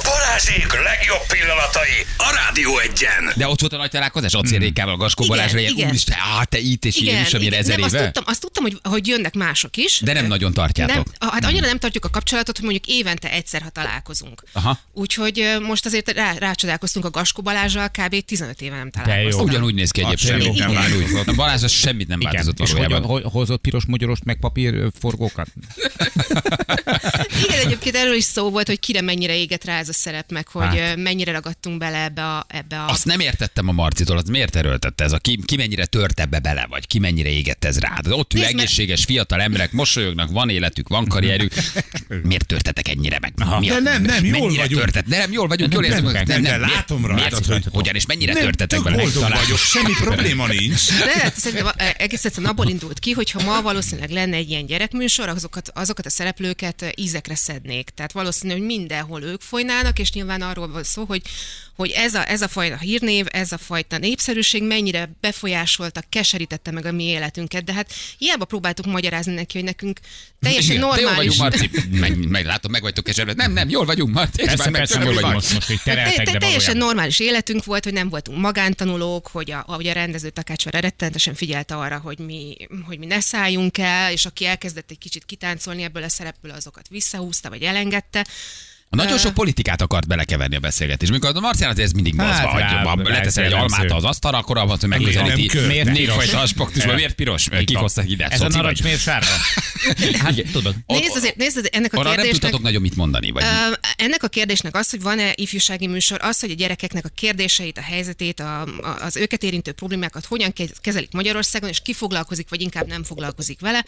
Balázsék 0.02 0.72
legjobb 0.72 1.26
pillanatai 1.28 1.98
a 2.16 2.32
Rádió 2.34 2.78
egyen. 2.78 3.32
De 3.36 3.48
ott 3.48 3.57
volt 3.60 3.72
a 3.72 3.76
nagy 3.76 3.90
találkozás, 3.90 4.32
acélékával, 4.34 4.96
Gaskó 4.96 5.24
Igen, 5.24 5.36
Balázsra, 5.36 5.58
ilyen, 5.58 5.72
igen. 5.72 5.88
úristen, 5.88 6.16
á, 6.38 6.44
te 6.44 6.58
itt 6.58 6.84
és 6.84 6.96
ilyen 6.96 7.22
is, 7.24 7.34
amire 7.34 7.56
ezer 7.56 7.76
nem, 7.76 7.84
azt 7.84 7.94
éve. 7.94 8.04
tudtam, 8.04 8.24
azt 8.26 8.40
tudtam 8.40 8.62
hogy, 8.62 8.78
hogy 8.82 9.06
jönnek 9.06 9.34
mások 9.34 9.76
is. 9.76 10.00
De 10.00 10.12
nem 10.12 10.26
nagyon 10.26 10.52
tartjátok. 10.52 10.94
Nem, 10.94 11.30
hát 11.30 11.44
annyira 11.44 11.66
nem 11.66 11.78
tartjuk 11.78 12.04
a 12.04 12.10
kapcsolatot, 12.10 12.56
hogy 12.58 12.64
mondjuk 12.64 12.96
évente 12.96 13.30
egyszer, 13.32 13.62
ha 13.62 13.68
találkozunk. 13.68 14.42
Aha. 14.52 14.78
Úgyhogy 14.92 15.56
most 15.66 15.86
azért 15.86 16.10
rá, 16.10 16.32
rácsodálkoztunk 16.38 17.04
a 17.04 17.10
Gaskó 17.10 17.42
Balázsral, 17.42 17.88
kb. 17.88 18.24
15 18.24 18.60
éve 18.62 18.76
nem 18.76 18.90
találkoztunk. 18.90 19.48
Ugyanúgy 19.48 19.74
néz 19.74 19.90
ki 19.90 20.04
egyébként. 20.04 20.58
nem 20.58 20.72
változott. 20.74 21.26
A 21.26 21.32
Balázs 21.34 21.62
az 21.62 21.72
semmit 21.72 22.08
nem 22.08 22.20
Igen. 22.20 22.32
változott 22.32 22.58
És 22.60 22.70
hogy, 22.70 22.80
valójában. 22.80 23.10
hogy 23.10 23.22
hozott 23.32 23.60
piros 23.60 23.84
magyorost, 23.86 24.24
meg 24.24 24.36
papír 24.40 24.90
forgókat? 25.00 25.48
Igen, 27.44 27.58
egyébként 27.66 27.96
erről 27.96 28.14
is 28.14 28.24
szó 28.24 28.50
volt, 28.50 28.66
hogy 28.66 28.80
kire 28.80 29.00
mennyire 29.00 29.36
éget 29.36 29.64
rá 29.64 29.78
ez 29.78 29.88
a 29.88 29.92
szerep, 29.92 30.30
meg 30.30 30.48
hogy 30.48 30.62
Hát. 30.62 30.78
hát. 30.78 30.96
mennyire 30.96 31.32
ragadtunk 31.32 31.78
bele 31.78 32.02
ebbe 32.04 32.24
a... 32.24 32.46
Ebbe 32.48 32.78
a... 32.80 32.88
Azt 32.88 33.04
nem 33.04 33.20
értettem 33.48 33.68
a 33.68 33.72
Marcitól, 33.82 34.16
az 34.16 34.28
miért 34.28 34.56
erőltette 34.56 35.04
ez 35.04 35.12
a 35.12 35.18
ki, 35.18 35.38
ki 35.44 35.56
mennyire 35.56 35.86
tört 35.86 36.20
ebbe 36.20 36.38
bele, 36.38 36.66
vagy 36.70 36.86
ki 36.86 36.98
mennyire 36.98 37.28
égett 37.28 37.64
ez 37.64 37.78
rád. 37.78 38.06
Ott 38.08 38.34
ül 38.34 38.44
egészséges 38.44 39.04
fiatal 39.04 39.40
emberek, 39.40 39.72
mosolyognak, 39.72 40.30
van 40.30 40.48
életük, 40.48 40.88
van 40.88 41.06
karrierük. 41.06 41.52
Miért 42.22 42.46
törtetek 42.46 42.88
ennyire 42.88 43.18
meg? 43.20 43.32
Mi 43.58 43.70
a- 43.70 43.74
De 43.74 43.90
nem, 43.90 44.02
nem, 44.02 44.24
jól 44.24 44.54
vagyunk. 44.54 44.80
Törtet? 44.82 45.06
De 45.08 45.18
nem, 45.18 45.32
jól 45.32 45.48
vagyunk, 45.48 45.72
jól 45.72 45.84
érzem. 45.84 46.04
nem, 46.04 46.22
Nem, 46.26 46.40
nem, 46.42 46.60
látom 46.60 47.06
rajtad, 47.06 47.46
miért, 47.46 47.46
hogy- 47.64 47.72
hogyan 47.72 47.94
és 47.94 48.06
mennyire 48.06 48.32
Nem, 48.32 48.42
törtetek 48.42 48.82
boldog 48.82 49.12
Talán- 49.12 49.40
vagyok, 49.40 49.58
semmi 49.58 49.92
probléma 50.04 50.46
nincs. 50.46 50.88
De 51.04 51.18
hát 51.20 51.36
szerintem 51.38 51.70
eh, 51.76 51.90
egész 51.98 52.24
egyszerűen 52.24 52.50
abból 52.50 52.68
indult 52.68 52.98
ki, 52.98 53.10
hogyha 53.12 53.42
ma 53.44 53.62
valószínűleg 53.62 54.10
lenne 54.10 54.36
egy 54.36 54.50
ilyen 54.50 54.66
gyerekműsor, 54.66 55.28
azokat, 55.28 55.70
azokat 55.74 56.06
a 56.06 56.10
szereplőket 56.10 56.82
eh, 56.82 56.88
ízekre 56.96 57.34
szednék. 57.34 57.90
Tehát 57.94 58.12
valószínű, 58.12 58.52
hogy 58.52 58.62
mindenhol 58.62 59.22
ők 59.22 59.40
folynának, 59.40 59.98
és 59.98 60.12
nyilván 60.12 60.42
arról 60.42 60.68
van 60.68 60.84
szó, 60.84 61.04
hogy, 61.04 61.22
hogy 61.76 61.90
ez, 61.90 62.14
a, 62.14 62.30
ez 62.30 62.42
a 62.42 62.48
fajta 62.48 62.76
hírnév, 62.78 63.26
ez 63.38 63.52
a 63.52 63.58
fajta 63.58 63.98
népszerűség 63.98 64.62
mennyire 64.62 65.10
befolyásolta, 65.20 66.02
keserítette 66.08 66.70
meg 66.70 66.84
a 66.86 66.92
mi 66.92 67.04
életünket. 67.04 67.64
De 67.64 67.72
hát 67.72 67.92
hiába 68.18 68.44
próbáltuk 68.44 68.86
magyarázni 68.86 69.34
neki, 69.34 69.56
hogy 69.56 69.66
nekünk 69.66 70.00
teljesen 70.40 70.76
Igen, 70.76 70.88
De 70.90 71.00
jól 71.00 71.04
normális. 71.10 71.36
vagyunk, 71.36 71.58
Marci. 71.60 71.88
Meg, 71.98 72.28
meg 72.28 72.44
látom, 72.44 72.70
meg 72.70 72.82
vagytok 72.82 73.04
keserve. 73.04 73.32
Nem, 73.34 73.52
nem, 73.52 73.68
jól 73.68 73.84
vagyunk, 73.84 74.14
Marci. 74.14 74.44
Persze, 74.44 74.64
meg 74.70 74.72
persze, 74.72 75.00
jól 75.04 75.14
vagy. 75.14 75.22
vagy 75.22 75.32
most, 75.32 75.54
most, 75.54 75.66
hogy 75.66 75.76
Hát 75.76 75.84
te, 75.84 75.94
tereltek, 75.94 76.24
te, 76.24 76.32
de 76.32 76.38
teljesen 76.38 76.60
valójában. 76.64 76.86
normális 76.86 77.18
életünk 77.18 77.64
volt, 77.64 77.84
hogy 77.84 77.92
nem 77.92 78.08
voltunk 78.08 78.38
magántanulók, 78.38 79.26
hogy 79.28 79.50
a, 79.50 79.64
ahogy 79.66 79.86
a 79.86 79.92
rendező 79.92 80.30
Takácsver 80.30 80.82
rettenetesen 80.82 81.34
figyelte 81.34 81.74
arra, 81.76 81.98
hogy 81.98 82.18
mi, 82.18 82.56
hogy 82.86 82.98
mi 82.98 83.06
ne 83.06 83.20
szálljunk 83.20 83.78
el, 83.78 84.12
és 84.12 84.24
aki 84.26 84.44
elkezdett 84.46 84.90
egy 84.90 84.98
kicsit 84.98 85.24
kitáncolni 85.24 85.82
ebből 85.82 86.02
a 86.02 86.08
szerepből, 86.08 86.52
azokat 86.52 86.88
visszahúzta, 86.88 87.48
vagy 87.48 87.62
elengedte. 87.62 88.26
Nagyon 88.90 89.18
sok 89.18 89.34
politikát 89.34 89.82
akart 89.82 90.06
belekeverni 90.06 90.56
a 90.56 90.60
beszélgetésbe. 90.60 91.14
Mikor 91.14 91.36
a 91.36 91.40
Marcián 91.40 91.70
azért 91.70 91.86
ez 91.86 91.92
mindig 91.92 92.14
Hát 92.16 92.28
bazva 92.28 92.48
hagyja. 92.48 92.88
Ha 92.88 92.96
leteszel 93.02 93.44
egy 93.44 93.52
almát 93.52 93.92
az 93.92 94.04
asztalra, 94.04 94.38
akkor 94.38 94.58
abban, 94.58 94.76
hogy 94.80 94.88
megközelíti. 94.88 95.58
Miért 95.58 95.92
piros? 95.92 96.32
Aspektusban. 96.32 96.94
Miért 96.94 97.14
piros? 97.14 97.48
Kik 97.64 97.76
hoztak 97.76 98.10
ide? 98.10 98.26
Ez 98.26 98.40
a 98.40 98.48
narancs 98.48 98.82
miért 98.82 99.00
sárga? 99.00 99.26
Hát 100.18 100.42
tudod. 100.52 100.74
Nézd 100.86 101.16
azért, 101.16 101.36
nézd 101.36 101.56
azért 101.56 101.74
ennek 101.74 101.92
a 101.92 101.98
Arra 101.98 102.08
nem 102.08 102.14
kérdésnek... 102.14 102.40
tudtatok 102.40 102.64
nagyon 102.64 102.80
mit 102.82 102.96
mondani. 102.96 103.30
Vagy 103.30 103.42
ennek 103.96 104.22
a 104.22 104.28
kérdésnek 104.28 104.76
az, 104.76 104.90
hogy 104.90 105.02
van-e 105.02 105.32
ifjúsági 105.34 105.86
műsor, 105.86 106.18
az, 106.22 106.40
hogy 106.40 106.50
a 106.50 106.54
gyerekeknek 106.54 107.04
a 107.04 107.08
kérdéseit, 107.08 107.78
a 107.78 107.80
helyzetét, 107.80 108.40
a, 108.40 108.60
a, 108.60 108.96
az 109.00 109.16
őket 109.16 109.42
érintő 109.42 109.72
problémákat 109.72 110.24
hogyan 110.24 110.52
ke- 110.52 110.80
kezelik 110.80 111.12
Magyarországon, 111.12 111.68
és 111.68 111.80
ki 111.82 111.92
foglalkozik, 111.92 112.48
vagy 112.48 112.60
inkább 112.60 112.86
nem 112.86 113.04
foglalkozik 113.04 113.60
vele, 113.60 113.84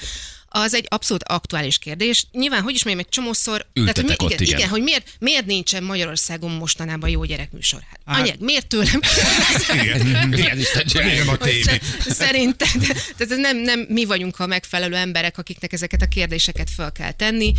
az 0.53 0.75
egy 0.75 0.87
abszolút 0.89 1.23
aktuális 1.23 1.79
kérdés. 1.79 2.27
Nyilván, 2.33 2.63
hogy 2.63 2.75
is 2.75 2.85
mondjam, 2.85 3.07
egy 3.07 3.13
csomószor... 3.15 3.67
Ültetek 3.75 4.05
mi, 4.05 4.25
ott, 4.25 4.31
igen, 4.31 4.43
igen. 4.43 4.59
igen, 4.59 4.71
hogy 4.71 4.83
miért, 4.91 5.11
miért 5.19 5.47
nincsen 5.47 5.83
Magyarországon 5.85 6.51
mostanában 6.51 7.11
jó 7.11 7.25
gyerekműsor? 7.25 7.81
Hát, 8.07 8.21
anyag, 8.21 8.35
miért 8.41 8.67
tőlem? 8.67 9.01
Igen. 9.83 10.33
Igen, 10.33 10.59
Isten 10.59 10.85
a 11.27 11.31
Hogy 11.31 11.39
tévét. 11.39 11.65
sze- 11.65 11.81
Szerintem, 12.13 12.69
tehát 13.17 13.37
nem, 13.37 13.57
nem 13.57 13.87
mi 13.89 14.05
vagyunk 14.05 14.39
a 14.41 14.47
megfelelő 14.47 14.95
emberek, 14.95 15.39
akiknek 15.39 15.73
ezeket 15.73 16.03
a 16.03 16.07
kérdéseket 16.07 16.71
fel 16.71 16.93
kell 16.93 17.13
tenni. 17.13 17.53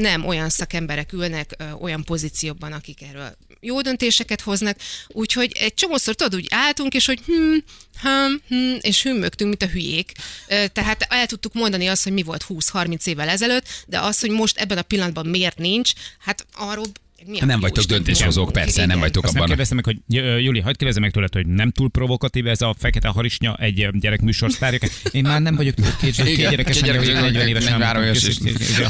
Nem 0.00 0.26
olyan 0.26 0.48
szakemberek 0.48 1.12
ülnek 1.12 1.56
olyan 1.80 2.04
pozíciókban, 2.04 2.72
akik 2.72 3.02
erről 3.02 3.36
jó 3.60 3.80
döntéseket 3.80 4.40
hoznak, 4.40 4.76
úgyhogy 5.08 5.56
egy 5.60 5.74
csomószor 5.74 6.14
tudod, 6.14 6.34
úgy 6.34 6.46
álltunk, 6.50 6.94
és 6.94 7.06
hogy 7.06 7.20
hm, 7.26 7.56
hm, 8.02 8.34
hm, 8.48 8.76
és 8.80 9.02
hümmögtünk, 9.02 9.50
mint 9.50 9.62
a 9.62 9.74
hülyék. 9.74 10.12
Tehát 10.46 11.06
el 11.08 11.26
tudtuk 11.26 11.52
mondani 11.52 11.86
azt, 11.86 12.02
hogy 12.02 12.12
mi 12.12 12.22
volt 12.22 12.44
20-30 12.48 13.06
évvel 13.06 13.28
ezelőtt, 13.28 13.66
de 13.86 14.00
az, 14.00 14.20
hogy 14.20 14.30
most 14.30 14.58
ebben 14.58 14.78
a 14.78 14.82
pillanatban 14.82 15.26
miért 15.26 15.58
nincs, 15.58 15.92
hát 16.18 16.46
arról 16.56 16.86
mi 17.26 17.40
a 17.40 17.44
Nem 17.44 17.60
vagytok 17.60 17.84
döntéshozók, 17.84 18.52
persze, 18.52 18.86
nem 18.86 18.98
vagytok 18.98 19.24
Azt 19.24 19.32
nem 19.32 19.42
abban. 19.42 19.56
kérdeztem 19.56 19.76
meg, 19.84 19.84
hogy 19.84 20.24
Juli, 20.44 20.60
hagyd 20.60 20.76
kérdezzem 20.76 21.02
meg 21.02 21.10
tőled, 21.12 21.32
hogy 21.32 21.46
nem 21.46 21.70
túl 21.70 21.90
provokatív 21.90 22.46
ez 22.46 22.60
a 22.60 22.74
fekete 22.78 23.08
harisnya 23.08 23.56
egy 23.56 23.98
gyerek 23.98 24.20
műsorsztárja. 24.20 24.78
Én 25.10 25.22
már 25.22 25.40
nem 25.42 25.56
vagyok 25.56 25.74
két, 25.74 26.22
két 26.22 26.36
gyerekes, 26.36 26.80
két 26.80 26.88
anyja, 26.88 27.02
gyerekes, 27.02 27.22
40 27.22 27.48
éves, 27.48 27.64
43 27.64 28.02
éves, 28.02 28.22
és- 28.22 28.38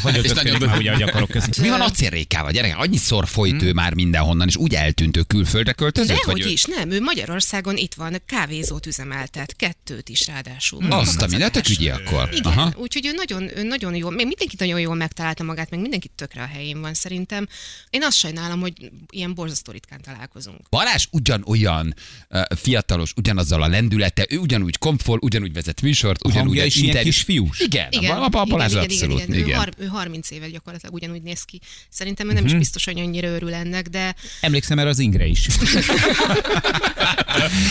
hagyott 0.02 0.24
és 0.24 0.30
ötködik 0.30 0.52
nagyon- 0.52 0.68
már, 0.68 0.78
ugye, 0.78 0.92
hogy 0.92 1.02
akarok. 1.02 1.28
Mi 1.60 1.68
van 1.68 1.80
acélrékával, 1.80 2.50
gyerek? 2.50 2.78
Annyiszor 2.78 3.28
folyt 3.28 3.62
ő 3.62 3.72
már 3.72 3.94
mindenhonnan, 3.94 4.48
és 4.48 4.56
úgy 4.56 4.74
eltűnt 4.74 5.16
ő 5.16 5.22
külföldre 5.22 5.72
költözött? 5.72 6.16
Dehogy 6.16 6.50
is, 6.50 6.64
nem, 6.64 6.90
ő 6.90 7.00
Magyarországon 7.00 7.76
itt 7.76 7.94
van, 7.94 8.16
kávézót 8.26 8.86
üzemeltet, 8.86 9.56
kettőt 9.56 10.08
is 10.08 10.26
ráadásul. 10.26 10.84
Azt 10.92 11.22
a 11.22 11.26
mindent, 11.26 11.68
ügyi 11.68 11.88
akkor. 11.88 12.28
Igen, 12.32 12.74
úgyhogy 12.76 13.06
ő 13.06 13.12
nagyon, 13.12 13.50
nagyon 13.66 13.94
jó, 13.94 14.08
még 14.10 14.26
mindenki 14.26 14.54
nagyon 14.58 14.80
jól 14.80 14.94
megtalálta 14.94 15.42
magát, 15.42 15.70
meg 15.70 15.80
mindenki 15.80 16.10
tökre 16.16 16.42
a 16.42 16.46
helyén 16.46 16.80
van 16.80 16.94
szerintem. 16.94 17.46
Én 17.90 18.02
azt 18.02 18.16
sajnálom, 18.20 18.60
hogy 18.60 18.90
ilyen 19.10 19.34
borzasztó 19.34 19.72
ritkán 19.72 20.00
találkozunk. 20.02 20.60
Balázs 20.70 21.06
ugyanolyan 21.10 21.94
uh, 22.30 22.42
fiatalos, 22.56 23.12
ugyanazzal 23.16 23.62
a 23.62 23.68
lendülete, 23.68 24.26
ő 24.28 24.36
ugyanúgy 24.38 24.78
komfol, 24.78 25.18
ugyanúgy 25.22 25.52
vezet 25.52 25.80
műsort, 25.82 26.24
ugyanúgy 26.26 26.58
egy 26.58 26.66
is 26.66 26.74
ilyen 26.74 26.86
interjú- 26.86 27.12
kisfiús? 27.14 27.60
Igen, 27.60 27.86
Igen, 27.90 28.16
a, 28.16 28.22
a, 28.22 28.28
a 28.40 28.44
Balázs 28.44 28.70
igen, 28.72 28.84
abszolút. 28.84 29.16
igen, 29.22 29.28
igen, 29.34 29.46
igen. 29.46 29.50
Ő, 29.50 29.52
har, 29.58 29.72
ő 29.78 29.86
30 29.86 30.30
éve 30.30 30.48
gyakorlatilag 30.50 30.94
ugyanúgy 30.94 31.22
néz 31.22 31.42
ki. 31.42 31.60
Szerintem 31.88 32.28
ő 32.28 32.32
nem 32.32 32.42
Mhm. 32.42 32.52
is 32.52 32.58
biztos, 32.58 32.84
hogy 32.84 32.98
annyira 32.98 33.28
örül 33.28 33.54
ennek, 33.54 33.88
de 33.88 34.14
Emlékszem 34.40 34.78
erre 34.78 34.88
az 34.88 34.98
Ingre 34.98 35.26
is. 35.26 35.46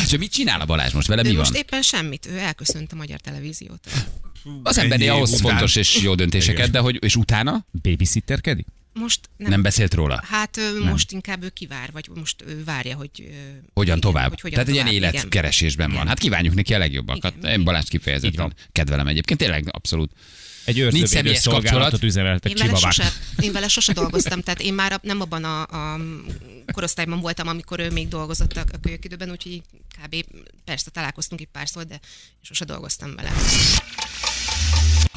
És 0.06 0.18
mit 0.18 0.32
csinál 0.32 0.62
a 0.62 0.66
Balázs 0.66 0.94
most? 0.94 1.08
Vele 1.08 1.22
mi 1.24 1.32
most 1.32 1.52
van? 1.52 1.60
éppen 1.60 1.82
semmit. 1.82 2.28
Ő 2.32 2.38
elköszönt 2.38 2.92
a 2.92 2.96
magyar 2.96 3.20
televíziót. 3.20 3.88
Az 4.64 4.78
emberné 4.78 5.04
Ennyi 5.08 5.14
ahhoz 5.16 5.30
után. 5.32 5.42
fontos 5.52 5.76
és 5.76 6.02
jó 6.02 6.16
döntéseket, 6.16 6.72
de 6.72 6.80
hogy, 6.80 6.98
és 7.04 7.16
utána 7.16 7.66
Babysitterkedik? 7.82 8.66
Most 9.00 9.30
nem, 9.38 9.50
nem 9.50 9.62
beszélt 9.62 9.94
róla? 9.94 10.24
Hát 10.30 10.58
ő 10.58 10.84
most 10.84 11.12
inkább 11.12 11.44
ő 11.44 11.50
kivár, 11.50 11.92
vagy 11.92 12.10
most 12.14 12.44
ő 12.48 12.64
várja, 12.64 12.96
hogy... 12.96 13.10
ö, 13.18 13.24
Hogyan 13.74 13.98
igen, 13.98 14.00
tovább? 14.00 14.30
Hogy 14.30 14.42
hogyan 14.42 14.54
Tehát 14.54 14.68
egy 14.68 14.74
ilyen 14.74 14.86
tovább, 14.86 15.02
igen. 15.04 15.14
életkeresésben 15.14 15.92
van. 15.92 16.08
Hát 16.08 16.20
kívánjuk 16.20 16.54
neki 16.54 16.74
a 16.74 16.78
legjobbakat. 16.78 17.34
Igen. 17.38 17.52
Én 17.52 17.64
Balázs 17.64 17.88
kifejezetten 17.88 18.54
kedvelem 18.72 19.08
egyébként, 19.08 19.40
tényleg 19.40 19.68
abszolút. 19.72 20.12
Egy 20.66 20.92
Nincs 20.92 21.08
személyes 21.08 21.38
szolgálatot 21.38 21.80
kapcsolat. 21.80 22.04
üzemeltek 22.04 22.52
Én 22.52 22.66
vele, 22.66 22.78
sose, 22.78 23.12
én 23.40 23.52
vele 23.52 23.68
sose 23.68 23.94
dolgoztam, 23.94 24.42
tehát 24.42 24.62
én 24.62 24.74
már 24.74 25.00
nem 25.04 25.22
abban 25.22 25.44
a, 25.44 25.62
a 25.62 26.00
korosztályban 26.72 27.20
voltam, 27.20 27.48
amikor 27.48 27.80
ő 27.80 27.92
még 27.92 28.08
dolgozott 28.08 28.52
a, 28.54 28.64
kölyök 28.82 29.06
időben, 29.06 29.30
úgyhogy 29.30 29.62
kb. 30.04 30.16
persze 30.66 30.92
találkoztunk 30.92 31.42
egy 31.42 31.48
párszor, 31.52 31.86
de 31.86 32.00
sose 32.42 32.66
dolgoztam 32.66 33.16
vele. 33.16 33.32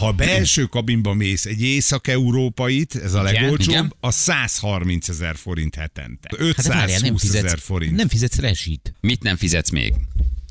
Ha 0.02 0.08
a 0.08 0.12
belső 0.12 0.64
kabinba 0.64 1.14
mész 1.14 1.44
egy 1.44 1.62
észak-európait, 1.62 2.94
ez 2.94 3.14
a 3.14 3.20
Igen, 3.28 3.42
legolcsóbb, 3.42 3.68
igen. 3.70 3.94
a 4.00 4.10
130 4.10 5.08
ezer 5.08 5.36
forint 5.36 5.74
hetente. 5.74 6.28
Hát 6.38 6.66
de 6.66 6.68
várjál, 6.68 7.00
nem 7.00 7.14
520 7.14 7.22
ezer 7.24 7.42
fizetsz, 7.42 7.62
forint. 7.64 7.96
nem 7.96 8.08
fizetsz 8.08 8.36
rezsit. 8.38 8.94
Mit 9.00 9.22
nem 9.22 9.36
fizetsz 9.36 9.70
még? 9.70 9.94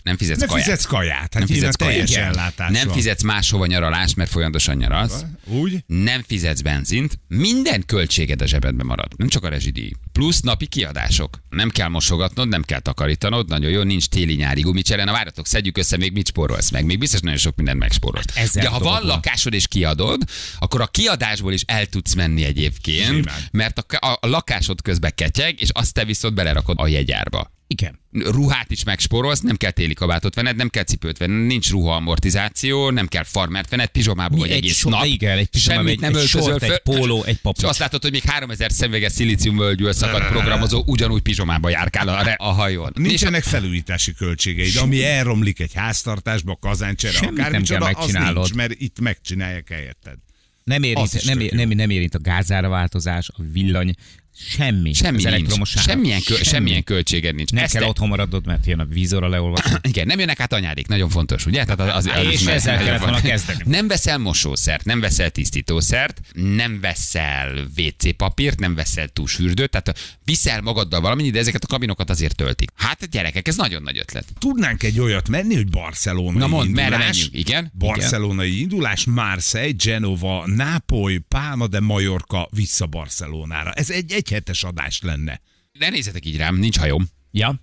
Nem 0.03 0.17
fizetsz 0.17 0.39
Ne 0.39 0.45
kaját. 0.45 0.63
fizetsz 0.63 0.85
kaját, 0.85 1.17
hát 1.17 1.33
nem 1.33 1.45
fizetsz 1.45 1.75
kaját. 1.75 2.09
ellátás 2.11 2.71
Nem 2.71 2.85
van. 2.87 2.95
fizetsz 2.95 3.21
máshova 3.23 3.65
nyaralást, 3.65 4.15
mert 4.15 4.29
folyamatosan 4.29 4.75
nyaralsz. 4.75 5.23
Úgy? 5.45 5.83
Nem 5.87 6.23
fizetsz 6.27 6.61
benzint, 6.61 7.19
minden 7.27 7.83
költséged 7.85 8.41
a 8.41 8.45
zsebedben 8.47 8.85
marad, 8.85 9.11
nem 9.17 9.27
csak 9.27 9.43
a 9.43 9.49
rezsidíj. 9.49 9.91
Plusz 10.11 10.39
napi 10.39 10.65
kiadások. 10.65 11.43
Nem 11.49 11.69
kell 11.69 11.87
mosogatnod, 11.87 12.47
nem 12.47 12.61
kell 12.63 12.79
takarítanod, 12.79 13.47
nagyon 13.47 13.71
jó, 13.71 13.81
nincs 13.83 14.05
téli-nyári 14.07 14.61
gumicsere. 14.61 15.03
Na 15.03 15.11
várjatok, 15.11 15.47
szedjük 15.47 15.77
össze, 15.77 15.97
még 15.97 16.11
mit 16.11 16.27
spórolsz 16.27 16.69
meg. 16.71 16.85
Még 16.85 16.99
biztos 16.99 17.19
nagyon 17.19 17.37
sok 17.37 17.55
mindent 17.55 17.79
megspórolsz. 17.79 18.35
Hát 18.35 18.53
De 18.53 18.67
ha 18.67 18.79
van. 18.79 19.05
lakásod 19.05 19.53
és 19.53 19.67
kiadod, 19.67 20.21
akkor 20.59 20.81
a 20.81 20.87
kiadásból 20.87 21.53
is 21.53 21.61
el 21.65 21.85
tudsz 21.85 22.13
menni 22.13 22.43
egyébként, 22.43 23.05
Simán. 23.07 23.41
mert 23.51 23.77
a, 23.79 24.07
a, 24.07 24.17
a 24.21 24.27
lakásod 24.27 24.81
közben 24.81 25.11
ketyeg, 25.15 25.61
és 25.61 25.69
azt 25.71 25.93
te 25.93 26.05
viszont 26.05 26.33
belerakod 26.33 26.75
a 26.79 26.87
jegyárba 26.87 27.51
Igen. 27.71 27.99
ruhát 28.11 28.71
is 28.71 28.83
megspórolsz, 28.83 29.39
nem 29.39 29.55
kell 29.55 29.71
téli 29.71 29.93
kabátot 29.93 30.35
venned, 30.35 30.55
nem 30.55 30.69
kell 30.69 30.83
cipőt 30.83 31.17
venned, 31.17 31.45
nincs 31.45 31.69
ruha 31.69 31.95
amortizáció, 31.95 32.89
nem 32.89 33.07
kell 33.07 33.23
farmert 33.23 33.69
venned, 33.69 33.87
pizsomába 33.87 34.37
vagy 34.37 34.49
egy 34.49 34.55
egész 34.57 34.77
so- 34.77 34.91
nap. 34.91 35.05
igen, 35.05 35.37
egy 35.37 35.47
pizsamában, 35.47 35.85
Semmit 35.85 36.03
egy- 36.03 36.11
nem 36.11 36.21
egy 36.21 36.27
sort, 36.27 36.63
egy 36.63 36.79
póló, 36.79 37.23
egy 37.23 37.39
papucs. 37.41 37.63
És 37.63 37.69
azt 37.69 37.79
látod, 37.79 38.01
hogy 38.01 38.11
még 38.11 38.23
3000 38.23 38.71
szemüveges 38.71 39.11
szilíciumvölgyül 39.11 39.93
szakadt 39.93 40.27
programozó 40.27 40.83
ugyanúgy 40.85 41.21
pizsomába 41.21 41.69
járkál 41.69 42.07
a, 42.07 42.21
re- 42.23 42.35
a 42.37 42.51
hajón. 42.51 42.91
Nincsenek 42.95 43.43
felújítási 43.43 44.13
költségeid. 44.13 44.75
Ami 44.75 45.03
elromlik 45.03 45.59
egy 45.59 45.73
háztartásba, 45.73 46.55
kazáncsere, 46.61 47.13
Semmit 47.13 47.37
nem 47.37 47.45
akármicsoda, 47.45 47.85
az 47.85 47.93
megcsinálod. 47.95 48.35
nincs, 48.35 48.53
mert 48.53 48.73
itt 48.77 48.99
megcsinálják 48.99 49.69
helyetted. 49.69 50.15
Nem 50.63 50.83
érint, 50.83 51.23
nem, 51.25 51.37
nem, 51.51 51.69
nem 51.69 51.89
érint 51.89 52.15
a 52.15 52.19
gázára 52.19 52.69
változás, 52.69 53.29
a 53.29 53.41
villany, 53.51 53.93
semmi. 54.35 54.93
Semmi 54.93 55.15
az 55.17 55.23
nincs. 55.23 55.25
elektromos. 55.25 55.69
Semmilyen, 55.69 56.21
kö, 56.21 56.33
Semmi. 56.33 56.43
semmilyen 56.43 56.83
költséged 56.83 57.35
nincs. 57.35 57.51
Nem 57.51 57.63
Ezt 57.63 57.73
kell 57.73 57.81
te- 57.81 57.87
otthon 57.87 58.07
maradnod, 58.07 58.45
mert 58.45 58.65
jön 58.65 58.79
a 58.79 58.85
vízóra 58.85 59.27
leolvasni. 59.27 59.71
Igen, 59.89 60.05
nem 60.07 60.19
jönnek 60.19 60.39
át 60.39 60.53
anyádik, 60.53 60.87
nagyon 60.87 61.09
fontos, 61.09 61.45
ugye? 61.45 61.65
Tehát 61.65 61.95
az, 61.95 62.05
az, 62.05 62.25
az 62.25 62.31
És 62.31 62.45
ezzel 62.45 62.77
kellett 62.77 62.99
volna 63.01 63.21
kezdeni. 63.21 63.63
Nem 63.65 63.87
veszel 63.87 64.17
mosószert, 64.17 64.85
nem 64.85 64.99
veszel 64.99 65.29
tisztítószert, 65.29 66.21
nem 66.33 66.79
veszel 66.79 67.67
WC 67.77 68.15
papírt, 68.15 68.59
nem 68.59 68.75
veszel 68.75 69.07
túlsfürdőt, 69.07 69.69
tehát 69.69 70.17
viszel 70.25 70.61
magaddal 70.61 71.01
valamit, 71.01 71.31
de 71.31 71.39
ezeket 71.39 71.63
a 71.63 71.67
kabinokat 71.67 72.09
azért 72.09 72.35
töltik. 72.35 72.69
Hát 72.75 73.09
gyerekek, 73.09 73.47
ez 73.47 73.55
nagyon 73.55 73.81
nagy 73.83 73.97
ötlet. 73.97 74.25
Tudnánk 74.39 74.83
egy 74.83 74.99
olyat 74.99 75.29
menni, 75.29 75.55
hogy 75.55 75.69
barcelonai 75.69 76.37
Na 76.39 76.47
mondd, 76.47 76.69
merre 76.69 76.85
indulás. 76.87 77.05
menjünk? 77.17 77.33
Igen? 77.47 77.71
Barcelonai 77.77 78.59
indulás, 78.61 79.05
Marseille, 79.05 79.73
Genova, 79.83 80.47
Nápoly, 80.47 81.17
Palma 81.27 81.67
de 81.67 81.79
Mallorca 81.79 82.49
vissza 82.51 82.85
Barcelonára. 82.85 83.71
Ez 83.71 83.89
egy 83.89 84.11
egyhetes 84.21 84.63
adás 84.63 85.01
lenne. 85.01 85.41
Ne 85.79 85.89
nézzetek 85.89 86.25
így 86.25 86.37
rám, 86.37 86.55
nincs 86.55 86.77
hajóm. 86.77 87.09
Ja? 87.31 87.59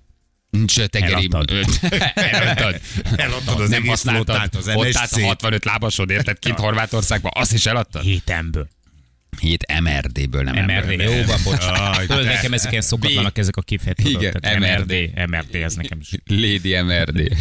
Nincs 0.51 0.81
tengeri... 0.81 1.29
Eladtad. 1.31 1.51
Eladtad. 2.15 2.81
Eladtad 3.17 3.61
az 3.61 3.69
nem 3.69 3.79
egész 3.79 3.91
használtad. 3.91 4.55
az 4.55 4.69
Ott 4.69 4.97
állt 4.97 5.13
a 5.13 5.21
65 5.21 5.65
lábasod, 5.65 6.11
érted? 6.11 6.39
Kint 6.39 6.59
Horvátországban, 6.59 7.33
azt 7.35 7.53
is 7.53 7.67
eladtad? 7.67 8.03
Hétemből. 8.03 8.69
Hét 9.41 9.81
MRD-ből 9.81 10.43
nem 10.43 10.65
MRD. 10.65 10.71
ebből. 10.71 11.03
Jó, 11.03 11.23
van, 11.27 11.39
bocs. 11.45 11.65
Aj, 11.65 12.07
Tudod, 12.07 12.23
te. 12.25 12.33
nekem 12.33 12.53
ezek 12.53 12.71
ilyen 12.71 12.83
szokatlanak, 12.83 13.39
ezek 13.39 13.57
a 13.57 13.61
kifejezések. 13.63 14.39
Igen, 14.43 14.59
MRD. 14.61 15.11
MRD, 15.31 15.55
ez 15.55 15.75
nekem 15.75 15.99
is. 16.01 16.11
Lady 16.27 16.81
MRD. 16.83 17.33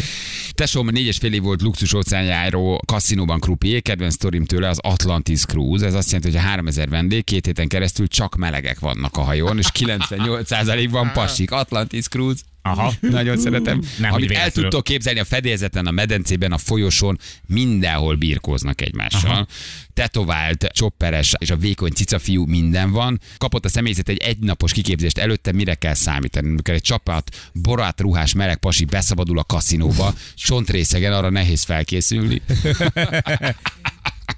Tesóm 0.52 0.90
négy 0.90 1.06
és 1.06 1.18
fél 1.18 1.34
év 1.34 1.42
volt 1.42 1.62
luxus 1.62 1.94
óceánjáró 1.94 2.82
kaszinóban 2.86 3.40
krupié, 3.40 3.80
kedvenc 3.80 4.14
sztorim 4.14 4.46
tőle 4.46 4.68
az 4.70 4.80
Atlantis 4.82 5.42
Cruise. 5.46 5.86
Ez 5.86 5.94
azt 5.94 6.12
jelenti, 6.12 6.32
hogy 6.32 6.40
a 6.40 6.48
3000 6.48 6.90
vendég 6.90 7.24
két 7.24 7.46
héten 7.46 7.68
keresztül 7.68 8.08
csak 8.08 8.36
melegek 8.36 8.80
vannak 8.80 9.18
a 9.18 9.22
hajón, 9.22 9.58
és 9.58 9.68
98%-ban 9.80 11.12
pasik. 11.14 11.52
Atlantis 11.52 12.08
Cruise. 12.08 12.42
Aha. 12.72 12.94
Nagyon 13.02 13.38
szeretem. 13.38 13.82
Nem, 13.98 14.14
Amit 14.14 14.32
el 14.32 14.52
tudtok 14.52 14.84
képzelni 14.84 15.20
a 15.20 15.26
fedélzeten, 15.26 15.86
a 15.86 15.92
medencében, 15.92 16.52
a 16.52 16.58
folyosón, 16.58 17.20
mindenhol 17.48 18.16
birkóznak 18.16 18.82
egymással. 18.82 19.32
Aha. 19.32 19.48
Tetovált, 19.94 20.68
csopperes 20.72 21.34
és 21.40 21.50
a 21.50 21.56
vékony 21.56 21.92
cicafiú 21.92 22.46
minden 22.46 22.92
van. 22.92 23.20
Kapott 23.38 23.66
a 23.66 23.70
személyzet 23.70 24.10
egy 24.10 24.18
egynapos 24.18 24.72
kiképzést 24.72 25.18
előtte, 25.18 25.52
mire 25.52 25.76
kell 25.76 25.94
számítani. 25.94 26.48
Amikor 26.48 26.74
egy 26.74 26.82
csapat 26.82 27.50
borát 27.54 28.02
ruhás 28.02 28.34
meleg 28.34 28.58
pasi 28.58 28.86
beszabadul 28.86 29.40
a 29.40 29.44
kaszinóba, 29.44 30.14
csontrészegen 30.36 31.14
arra 31.14 31.30
nehéz 31.30 31.64
felkészülni. 31.64 32.42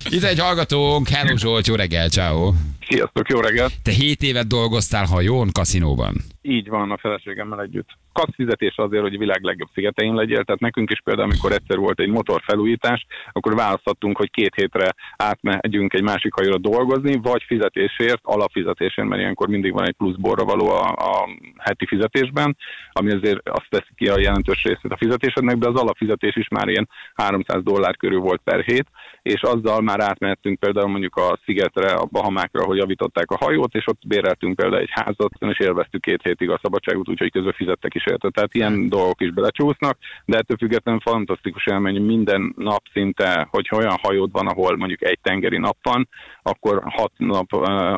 Itt 0.09 0.23
egy 0.23 0.39
hallgatónk, 0.39 1.09
hello 1.09 1.37
Zsolt, 1.37 1.67
jó 1.67 1.75
reggel, 1.75 2.09
ciao. 2.09 2.53
Sziasztok, 2.89 3.29
jó 3.29 3.39
reggelt! 3.39 3.73
Te 3.83 3.91
7 3.91 4.21
évet 4.21 4.47
dolgoztál 4.47 5.05
hajón, 5.05 5.47
kaszinóban. 5.51 6.13
Így 6.41 6.69
van 6.69 6.91
a 6.91 6.97
feleségemmel 6.97 7.61
együtt. 7.61 7.89
Kaszfizetés 8.13 8.75
azért, 8.75 9.01
hogy 9.01 9.15
a 9.15 9.17
világ 9.17 9.43
legjobb 9.43 9.69
szigetein 9.73 10.13
legyél, 10.13 10.43
tehát 10.43 10.61
nekünk 10.61 10.91
is 10.91 11.01
például, 11.03 11.29
amikor 11.29 11.51
egyszer 11.51 11.77
volt 11.77 11.99
egy 11.99 12.09
motorfelújítás, 12.09 13.05
akkor 13.31 13.55
választottunk, 13.55 14.17
hogy 14.17 14.31
két 14.31 14.55
hétre 14.55 14.93
átmegyünk 15.17 15.93
egy 15.93 16.01
másik 16.01 16.33
hajóra 16.33 16.57
dolgozni, 16.57 17.19
vagy 17.21 17.43
fizetésért, 17.47 18.19
alapfizetésért, 18.23 19.07
mert 19.07 19.21
ilyenkor 19.21 19.47
mindig 19.47 19.73
van 19.73 19.87
egy 19.87 19.95
plusz 19.95 20.15
borra 20.15 20.43
való 20.43 20.69
a, 20.69 20.87
a 20.87 21.29
heti 21.57 21.85
fizetésben, 21.85 22.57
ami 22.91 23.11
azért 23.11 23.49
azt 23.49 23.69
teszi 23.69 23.93
ki 23.95 24.07
a 24.07 24.19
jelentős 24.19 24.63
részét 24.63 24.91
a 24.91 24.97
fizetésednek, 24.97 25.57
de 25.57 25.67
az 25.67 25.75
alapfizetés 25.75 26.35
is 26.35 26.47
már 26.47 26.67
ilyen 26.67 26.89
300 27.13 27.63
dollár 27.63 27.97
körül 27.97 28.19
volt 28.19 28.41
per 28.43 28.59
hét, 28.59 28.85
és 29.21 29.41
azzal 29.41 29.81
már 29.81 29.99
átmehettünk 29.99 30.59
például 30.59 30.89
mondjuk 30.89 31.15
a 31.15 31.39
szigetre, 31.45 31.91
a 31.91 32.07
Bahamákra, 32.11 32.63
hogy 32.63 32.78
javították 32.79 33.31
a 33.31 33.37
hajót, 33.37 33.73
és 33.73 33.87
ott 33.87 34.07
béreltünk 34.07 34.55
például 34.55 34.81
egy 34.81 34.91
házat, 34.91 35.31
és 35.39 35.59
élveztük 35.59 36.01
két 36.01 36.21
hétig 36.23 36.49
a 36.49 36.59
szabadságot, 36.61 37.09
úgyhogy 37.09 37.31
közben 37.31 37.53
fizettek 37.53 37.95
is 37.95 38.05
érte. 38.05 38.29
Tehát 38.29 38.53
ilyen 38.53 38.89
dolgok 38.89 39.21
is 39.21 39.31
belecsúsznak, 39.31 39.97
de 40.25 40.37
ettől 40.37 40.57
függetlenül 40.57 41.01
fantasztikus 41.01 41.65
élmény 41.65 42.01
minden 42.01 42.53
nap 42.57 42.83
szinte, 42.93 43.47
hogyha 43.51 43.77
olyan 43.77 43.97
hajód 44.01 44.31
van, 44.31 44.47
ahol 44.47 44.77
mondjuk 44.77 45.03
egy 45.03 45.19
tengeri 45.21 45.57
nap 45.57 45.77
van, 45.81 46.07
akkor 46.41 46.81
hat 46.85 47.11
nap, 47.17 47.49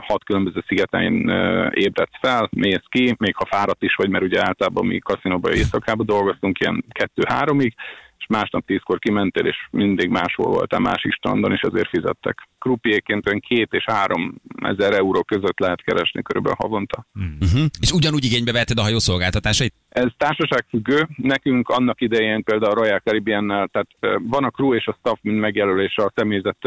hat 0.05 0.23
különböző 0.23 0.63
szigeten 0.67 1.13
ébredsz 1.73 2.19
fel, 2.21 2.49
mész 2.51 2.85
ki, 2.89 3.15
még 3.17 3.35
ha 3.35 3.45
fáradt 3.45 3.83
is 3.83 3.95
vagy, 3.95 4.09
mert 4.09 4.23
ugye 4.23 4.47
általában 4.47 4.85
mi 4.85 4.99
kaszinóban 4.99 5.53
éjszakában 5.53 6.05
dolgoztunk 6.05 6.59
ilyen 6.59 6.83
kettő-háromig, 6.89 7.73
és 8.21 8.27
másnap 8.27 8.65
tízkor 8.65 8.99
kimentél, 8.99 9.45
és 9.45 9.57
mindig 9.71 10.09
máshol 10.09 10.51
voltál, 10.51 10.79
másik 10.79 11.13
strandon, 11.13 11.51
és 11.51 11.61
ezért 11.61 11.89
fizettek. 11.89 12.47
Krupiéként 12.59 13.27
olyan 13.27 13.39
két 13.39 13.67
és 13.71 13.83
három 13.85 14.35
ezer 14.61 14.93
euró 14.93 15.23
között 15.23 15.59
lehet 15.59 15.81
keresni 15.81 16.21
körülbelül 16.21 16.57
havonta. 16.61 17.05
Uh-huh. 17.15 17.65
És 17.79 17.91
ugyanúgy 17.91 18.25
igénybe 18.25 18.51
vetted 18.51 18.77
a 18.77 18.81
hajószolgáltatásait? 18.81 19.73
Ez 19.89 20.07
társaságfüggő. 20.17 21.07
Nekünk 21.15 21.69
annak 21.69 22.01
idején 22.01 22.43
például 22.43 22.71
a 22.71 22.81
Royal 22.81 22.99
Caribbean-nel, 22.99 23.67
tehát 23.67 24.19
van 24.19 24.43
a 24.43 24.49
crew 24.49 24.73
és 24.73 24.85
a 24.87 24.95
staff, 24.99 25.17
mint 25.21 25.39
megjelölés 25.39 25.95
a 25.95 26.11
személyzet 26.15 26.57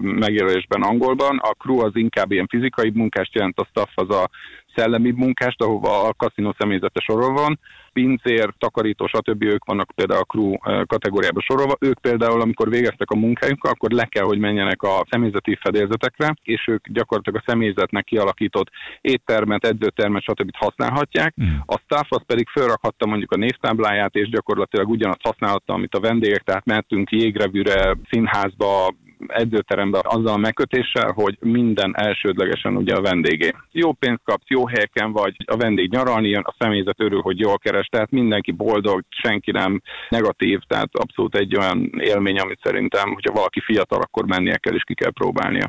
megjelölésben 0.00 0.82
angolban. 0.82 1.38
A 1.38 1.50
crew 1.50 1.78
az 1.78 1.96
inkább 1.96 2.32
ilyen 2.32 2.46
fizikai 2.46 2.90
munkást 2.94 3.34
jelent, 3.34 3.58
a 3.58 3.66
staff 3.70 3.90
az 3.94 4.10
a 4.10 4.30
szellemi 4.74 5.10
munkást, 5.10 5.62
ahova 5.62 6.08
a 6.08 6.12
kaszinó 6.12 6.54
személyzete 6.58 7.00
sorol 7.00 7.32
van. 7.32 7.58
Pincér, 7.92 8.52
takarító, 8.58 9.06
stb. 9.06 9.42
ők 9.42 9.64
vannak 9.64 9.90
például 9.94 10.20
a 10.20 10.24
crew 10.24 10.52
ö, 10.66 10.82
kategóriába 10.86 11.40
sorolva. 11.40 11.76
Ők 11.80 12.00
például, 12.00 12.40
amikor 12.40 12.68
végeztek 12.68 13.10
a 13.10 13.16
munkájukkal, 13.16 13.70
akkor 13.70 13.90
le 13.90 14.04
kell, 14.04 14.24
hogy 14.24 14.38
menjenek 14.38 14.82
a 14.82 15.06
személyzeti 15.10 15.58
fedélzetekre, 15.60 16.34
és 16.42 16.66
ők 16.66 16.88
gyakorlatilag 16.88 17.42
a 17.44 17.50
személyzetnek 17.50 18.04
kialakított 18.04 18.70
éttermet, 19.00 19.66
edzőtermet, 19.66 20.22
stb. 20.22 20.56
használhatják. 20.56 21.34
A 21.66 21.78
staff 21.78 22.06
az 22.08 22.22
pedig 22.26 22.48
felrakhatta 22.48 23.06
mondjuk 23.06 23.32
a 23.32 23.36
névtábláját, 23.36 24.14
és 24.14 24.28
gyakorlatilag 24.28 24.88
ugyanazt 24.88 25.22
használhatta, 25.22 25.72
amit 25.72 25.94
a 25.94 26.00
vendégek, 26.00 26.42
tehát 26.42 26.64
mentünk 26.64 27.10
jégrevűre, 27.10 27.96
színházba, 28.10 28.94
edzőterembe 29.26 30.00
azzal 30.02 30.32
a 30.32 30.36
megkötéssel, 30.36 31.12
hogy 31.14 31.36
minden 31.40 31.96
elsődlegesen 31.96 32.76
ugye 32.76 32.94
a 32.94 33.00
vendégé. 33.00 33.52
Jó 33.72 33.92
pénzt 33.92 34.22
kapsz, 34.24 34.48
jó 34.48 34.66
helyeken 34.66 35.12
vagy, 35.12 35.36
a 35.46 35.56
vendég 35.56 35.90
nyaralni 35.90 36.28
jön, 36.28 36.42
a 36.44 36.54
személyzet 36.58 37.00
örül, 37.00 37.20
hogy 37.20 37.38
jól 37.38 37.58
keres, 37.58 37.86
tehát 37.86 38.10
mindenki 38.10 38.50
boldog, 38.50 39.02
senki 39.08 39.50
nem 39.50 39.82
negatív, 40.08 40.58
tehát 40.66 40.88
abszolút 40.92 41.36
egy 41.36 41.56
olyan 41.56 41.90
élmény, 41.98 42.38
amit 42.38 42.60
szerintem, 42.62 43.12
hogyha 43.12 43.32
valaki 43.32 43.60
fiatal, 43.60 44.00
akkor 44.00 44.26
mennie 44.26 44.56
kell 44.56 44.74
és 44.74 44.82
ki 44.86 44.94
kell 44.94 45.12
próbálnia. 45.12 45.68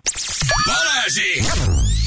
Balázsék! 0.65 1.43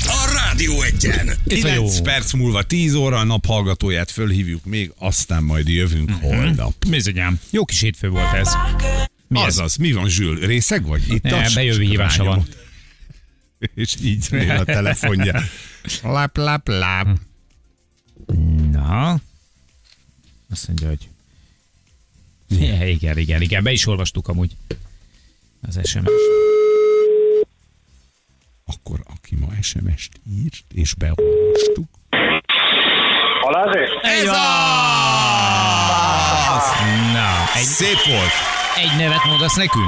A 0.09 0.32
Rádió 0.35 0.82
Egyen! 0.82 1.28
9 1.48 2.00
perc 2.00 2.32
múlva 2.32 2.62
10 2.62 2.94
óra 2.94 3.16
a 3.16 3.24
naphallgatóját 3.24 4.11
fölhívjuk 4.11 4.64
még, 4.64 4.92
aztán 4.98 5.42
majd 5.42 5.68
jövünk 5.68 6.11
holnap. 6.20 6.72
Bizonyám. 6.90 7.38
Jó 7.50 7.64
kis 7.64 7.80
hétfő 7.80 8.09
volt 8.09 8.32
ez. 8.32 8.56
Mi 9.28 9.40
ez? 9.40 9.46
Azaz, 9.46 9.76
mi 9.76 9.92
van 9.92 10.08
Zsül? 10.08 10.46
Részeg 10.46 10.86
vagy? 10.86 11.08
Itt 11.08 11.22
Ne, 11.22 11.48
bejövő 11.54 11.82
hívása 11.82 12.24
van. 12.24 12.46
És 13.74 13.96
így 14.02 14.26
a 14.34 14.64
telefonja. 14.64 15.42
Láp, 16.02 16.36
láp, 16.36 16.68
láp. 16.68 17.08
Na. 18.70 19.20
Azt 20.50 20.66
mondja, 20.68 20.88
hogy... 20.88 21.08
Ja, 22.48 22.88
igen, 22.88 23.18
igen, 23.18 23.42
igen. 23.42 23.62
Be 23.62 23.72
is 23.72 23.86
olvastuk 23.86 24.28
amúgy 24.28 24.56
az 25.68 25.80
SMS. 25.88 26.04
Akkor 28.64 29.00
aki 29.04 29.34
ma 29.34 29.48
SMS-t 29.62 30.20
írt, 30.30 30.64
és 30.74 30.94
beolvastuk. 30.94 31.88
Balázsék? 33.42 33.88
Ez 34.02 34.28
az! 34.28 34.36
Na, 37.12 37.54
egy, 37.54 37.64
Szép 37.64 38.04
volt. 38.06 38.32
Egy 38.76 38.98
nevet 38.98 39.24
mondasz 39.24 39.56
nekünk? 39.56 39.84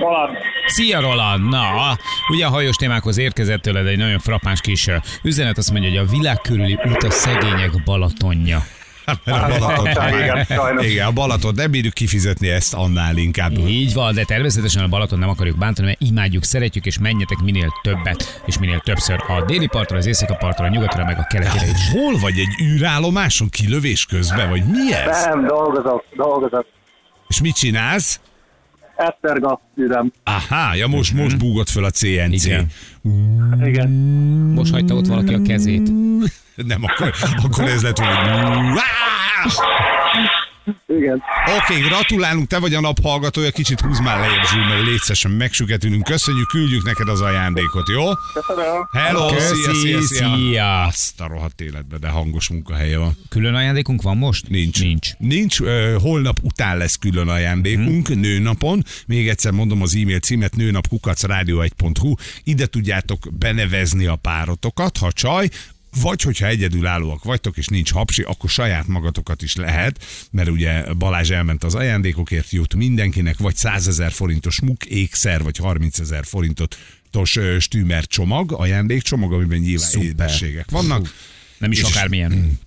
Roland. 0.00 0.36
Szia 0.66 1.00
Roland! 1.00 1.48
Na, 1.48 1.96
ugye 2.28 2.46
a 2.46 2.48
hajós 2.48 2.76
témákhoz 2.76 3.18
érkezett 3.18 3.62
tőled 3.62 3.86
egy 3.86 3.98
nagyon 3.98 4.18
frappáns 4.18 4.60
kis 4.60 4.88
üzenet, 5.22 5.58
azt 5.58 5.70
mondja, 5.70 5.88
hogy 5.90 5.98
a 5.98 6.04
világ 6.04 6.40
körüli 6.40 6.78
út 6.88 7.02
a 7.02 7.10
szegények 7.10 7.84
Balatonja. 7.84 8.62
Mert 9.24 9.42
a 9.52 9.58
Balaton, 9.58 10.08
Igen, 10.08 10.44
sajnos. 10.44 10.86
igen, 10.86 11.06
a 11.06 11.10
Balaton, 11.10 11.52
nem 11.54 11.70
bírjuk 11.70 11.94
kifizetni 11.94 12.48
ezt 12.48 12.74
annál 12.74 13.16
inkább. 13.16 13.58
Így 13.58 13.94
van, 13.94 14.14
de 14.14 14.24
természetesen 14.24 14.82
a 14.82 14.88
Balaton 14.88 15.18
nem 15.18 15.28
akarjuk 15.28 15.58
bántani, 15.58 15.86
mert 15.86 16.00
imádjuk, 16.00 16.44
szeretjük, 16.44 16.86
és 16.86 16.98
menjetek 16.98 17.38
minél 17.38 17.72
többet, 17.82 18.42
és 18.46 18.58
minél 18.58 18.80
többször 18.80 19.16
a 19.28 19.44
déli 19.44 19.66
partra, 19.66 19.96
az 19.96 20.06
északi 20.06 20.34
partra, 20.38 20.64
a 20.64 20.68
nyugatra, 20.68 21.04
meg 21.04 21.18
a 21.18 21.26
keletire 21.30 21.66
is. 21.66 21.90
Hol 21.90 22.18
vagy 22.18 22.38
egy 22.38 22.66
űrállomáson 22.66 23.48
kilövés 23.48 24.06
közben, 24.06 24.48
vagy 24.48 24.64
mi 24.64 24.92
ez? 24.92 25.24
Nem, 25.24 25.46
dolgozok, 25.46 26.04
dolgozok. 26.16 26.66
És 27.34 27.40
mit 27.40 27.54
csinálsz? 27.54 28.20
Eszterga 28.96 29.60
ürem. 29.74 30.12
Aha, 30.24 30.74
ja 30.74 30.86
most, 30.86 31.12
most 31.12 31.38
búgott 31.38 31.68
föl 31.68 31.84
a 31.84 31.90
CNC. 31.90 32.44
Igen. 32.44 32.66
Igen. 33.62 33.90
Most 34.54 34.72
hagyta 34.72 34.94
ott 34.94 35.06
valaki 35.06 35.34
a 35.34 35.42
kezét. 35.42 35.90
Nem, 36.54 36.82
akkor, 36.82 37.14
akkor 37.42 37.64
ez 37.64 37.82
lett 37.82 37.98
volna. 37.98 38.80
Igen. 40.86 41.22
Oké, 41.46 41.74
okay, 41.74 41.88
gratulálunk, 41.88 42.46
te 42.46 42.58
vagy 42.58 42.74
a 42.74 42.80
nap 42.80 43.02
hallgatója, 43.02 43.50
kicsit 43.50 43.80
húz 43.80 44.00
már 44.00 44.18
lejjebb 44.18 44.44
Zsül, 44.44 44.64
mert 44.64 44.82
létszesen 44.82 45.30
megsüketülünk. 45.30 46.04
Köszönjük, 46.04 46.48
küldjük 46.48 46.84
neked 46.84 47.08
az 47.08 47.20
ajándékot, 47.20 47.88
jó? 47.88 48.04
Köszönöm. 48.32 48.88
Hello, 48.92 49.26
Köszi, 49.26 49.54
szia, 49.54 49.74
szia, 49.74 50.00
szia. 50.00 50.34
szia. 50.34 50.82
Azt 50.82 51.20
a 51.20 51.26
rohadt 51.26 51.60
életbe, 51.60 51.98
de 51.98 52.08
hangos 52.08 52.48
munkahelye 52.48 52.98
van. 52.98 53.16
Külön 53.28 53.54
ajándékunk 53.54 54.02
van 54.02 54.16
most? 54.16 54.48
Nincs. 54.48 54.80
Nincs. 54.80 55.16
Nincs. 55.18 55.60
Ö, 55.60 55.96
holnap 56.00 56.36
után 56.42 56.76
lesz 56.76 56.96
külön 56.96 57.28
ajándékunk, 57.28 58.06
hmm. 58.06 58.20
nőnapon. 58.20 58.82
Még 59.06 59.28
egyszer 59.28 59.52
mondom 59.52 59.82
az 59.82 59.94
e-mail 59.94 60.18
címet, 60.18 60.56
nőnapkukacradio1.hu. 60.56 62.14
Ide 62.44 62.66
tudjátok 62.66 63.18
benevezni 63.38 64.06
a 64.06 64.16
párotokat, 64.16 64.96
ha 64.96 65.12
csaj, 65.12 65.48
vagy 66.00 66.22
hogyha 66.22 66.46
egyedülállóak 66.46 67.24
vagytok, 67.24 67.56
és 67.56 67.66
nincs 67.66 67.92
hapsi, 67.92 68.22
akkor 68.22 68.50
saját 68.50 68.86
magatokat 68.86 69.42
is 69.42 69.56
lehet, 69.56 70.04
mert 70.30 70.48
ugye 70.48 70.94
Balázs 70.94 71.30
elment 71.30 71.64
az 71.64 71.74
ajándékokért, 71.74 72.50
jut 72.50 72.74
mindenkinek, 72.74 73.38
vagy 73.38 73.56
100 73.56 73.88
ezer 73.88 74.12
forintos 74.12 74.60
muk, 74.60 74.84
ékszer, 74.84 75.42
vagy 75.42 75.56
30 75.56 75.98
ezer 75.98 76.24
forintot 76.24 76.78
tos 77.10 77.36
ö, 77.36 77.58
stűmer 77.58 78.06
csomag, 78.06 78.52
ajándékcsomag, 78.52 79.32
amiben 79.32 79.58
nyilván 79.58 79.88
Szuper. 79.88 80.06
édességek 80.08 80.70
vannak. 80.70 81.14
Nem 81.58 81.72
is 81.72 81.78
És- 81.80 81.84
akármilyen. 81.84 82.58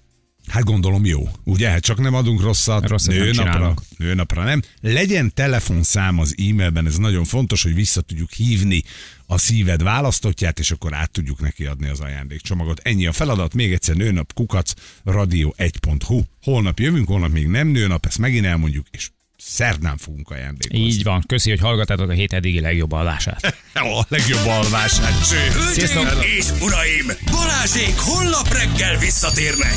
Hát 0.48 0.64
gondolom 0.64 1.06
jó. 1.06 1.30
Ugye, 1.44 1.80
csak 1.80 2.00
nem 2.00 2.14
adunk 2.14 2.42
rosszat, 2.42 2.88
Rosszat 2.88 3.14
nőnapra, 3.14 3.74
nőnapra 3.98 4.44
nem. 4.44 4.62
Legyen 4.82 5.34
telefonszám 5.34 6.20
az 6.20 6.36
e-mailben, 6.50 6.86
ez 6.86 6.98
nagyon 6.98 7.24
fontos, 7.24 7.64
hogy 7.64 7.74
vissza 7.74 8.02
tudjuk 8.02 8.32
hívni 8.32 8.84
a 9.26 9.38
szíved 9.38 9.84
választottját, 9.84 10.60
és 10.60 10.72
akkor 10.72 10.94
át 10.94 11.12
tudjuk 11.12 11.40
neki 11.40 11.66
adni 11.66 11.88
az 11.88 12.00
ajándékcsomagot. 12.00 12.80
Ennyi 12.84 13.06
a 13.06 13.12
feladat, 13.12 13.54
még 13.54 13.74
egyszer 13.74 13.96
nőnap 13.96 14.34
kukac 14.34 14.74
radio1.hu. 15.06 16.22
Holnap 16.42 16.80
jövünk, 16.80 17.08
holnap 17.08 17.32
még 17.32 17.48
nem 17.48 17.68
nőnap, 17.68 18.06
ezt 18.06 18.18
megint 18.18 18.46
elmondjuk, 18.46 18.88
és 18.92 19.10
szerdán 19.38 19.98
fogunk 19.98 20.30
ajándékozni. 20.30 20.86
Így 20.86 21.04
van. 21.04 21.24
Köszi, 21.28 21.50
hogy 21.50 21.60
hallgatátok 21.60 22.10
a 22.10 22.14
hét 22.14 22.34
eddigi 22.34 22.60
legjobb 22.60 22.92
adását. 22.92 23.46
A 23.74 24.06
legjobb 24.08 24.46
alvását. 24.46 25.28
Cső. 25.30 25.38
Hölgyeim 25.38 26.22
és 26.38 26.50
uraim! 26.62 27.06
Balázsék 27.32 27.98
holnap 27.98 28.54
reggel 28.54 28.98
visszatérnek! 28.98 29.74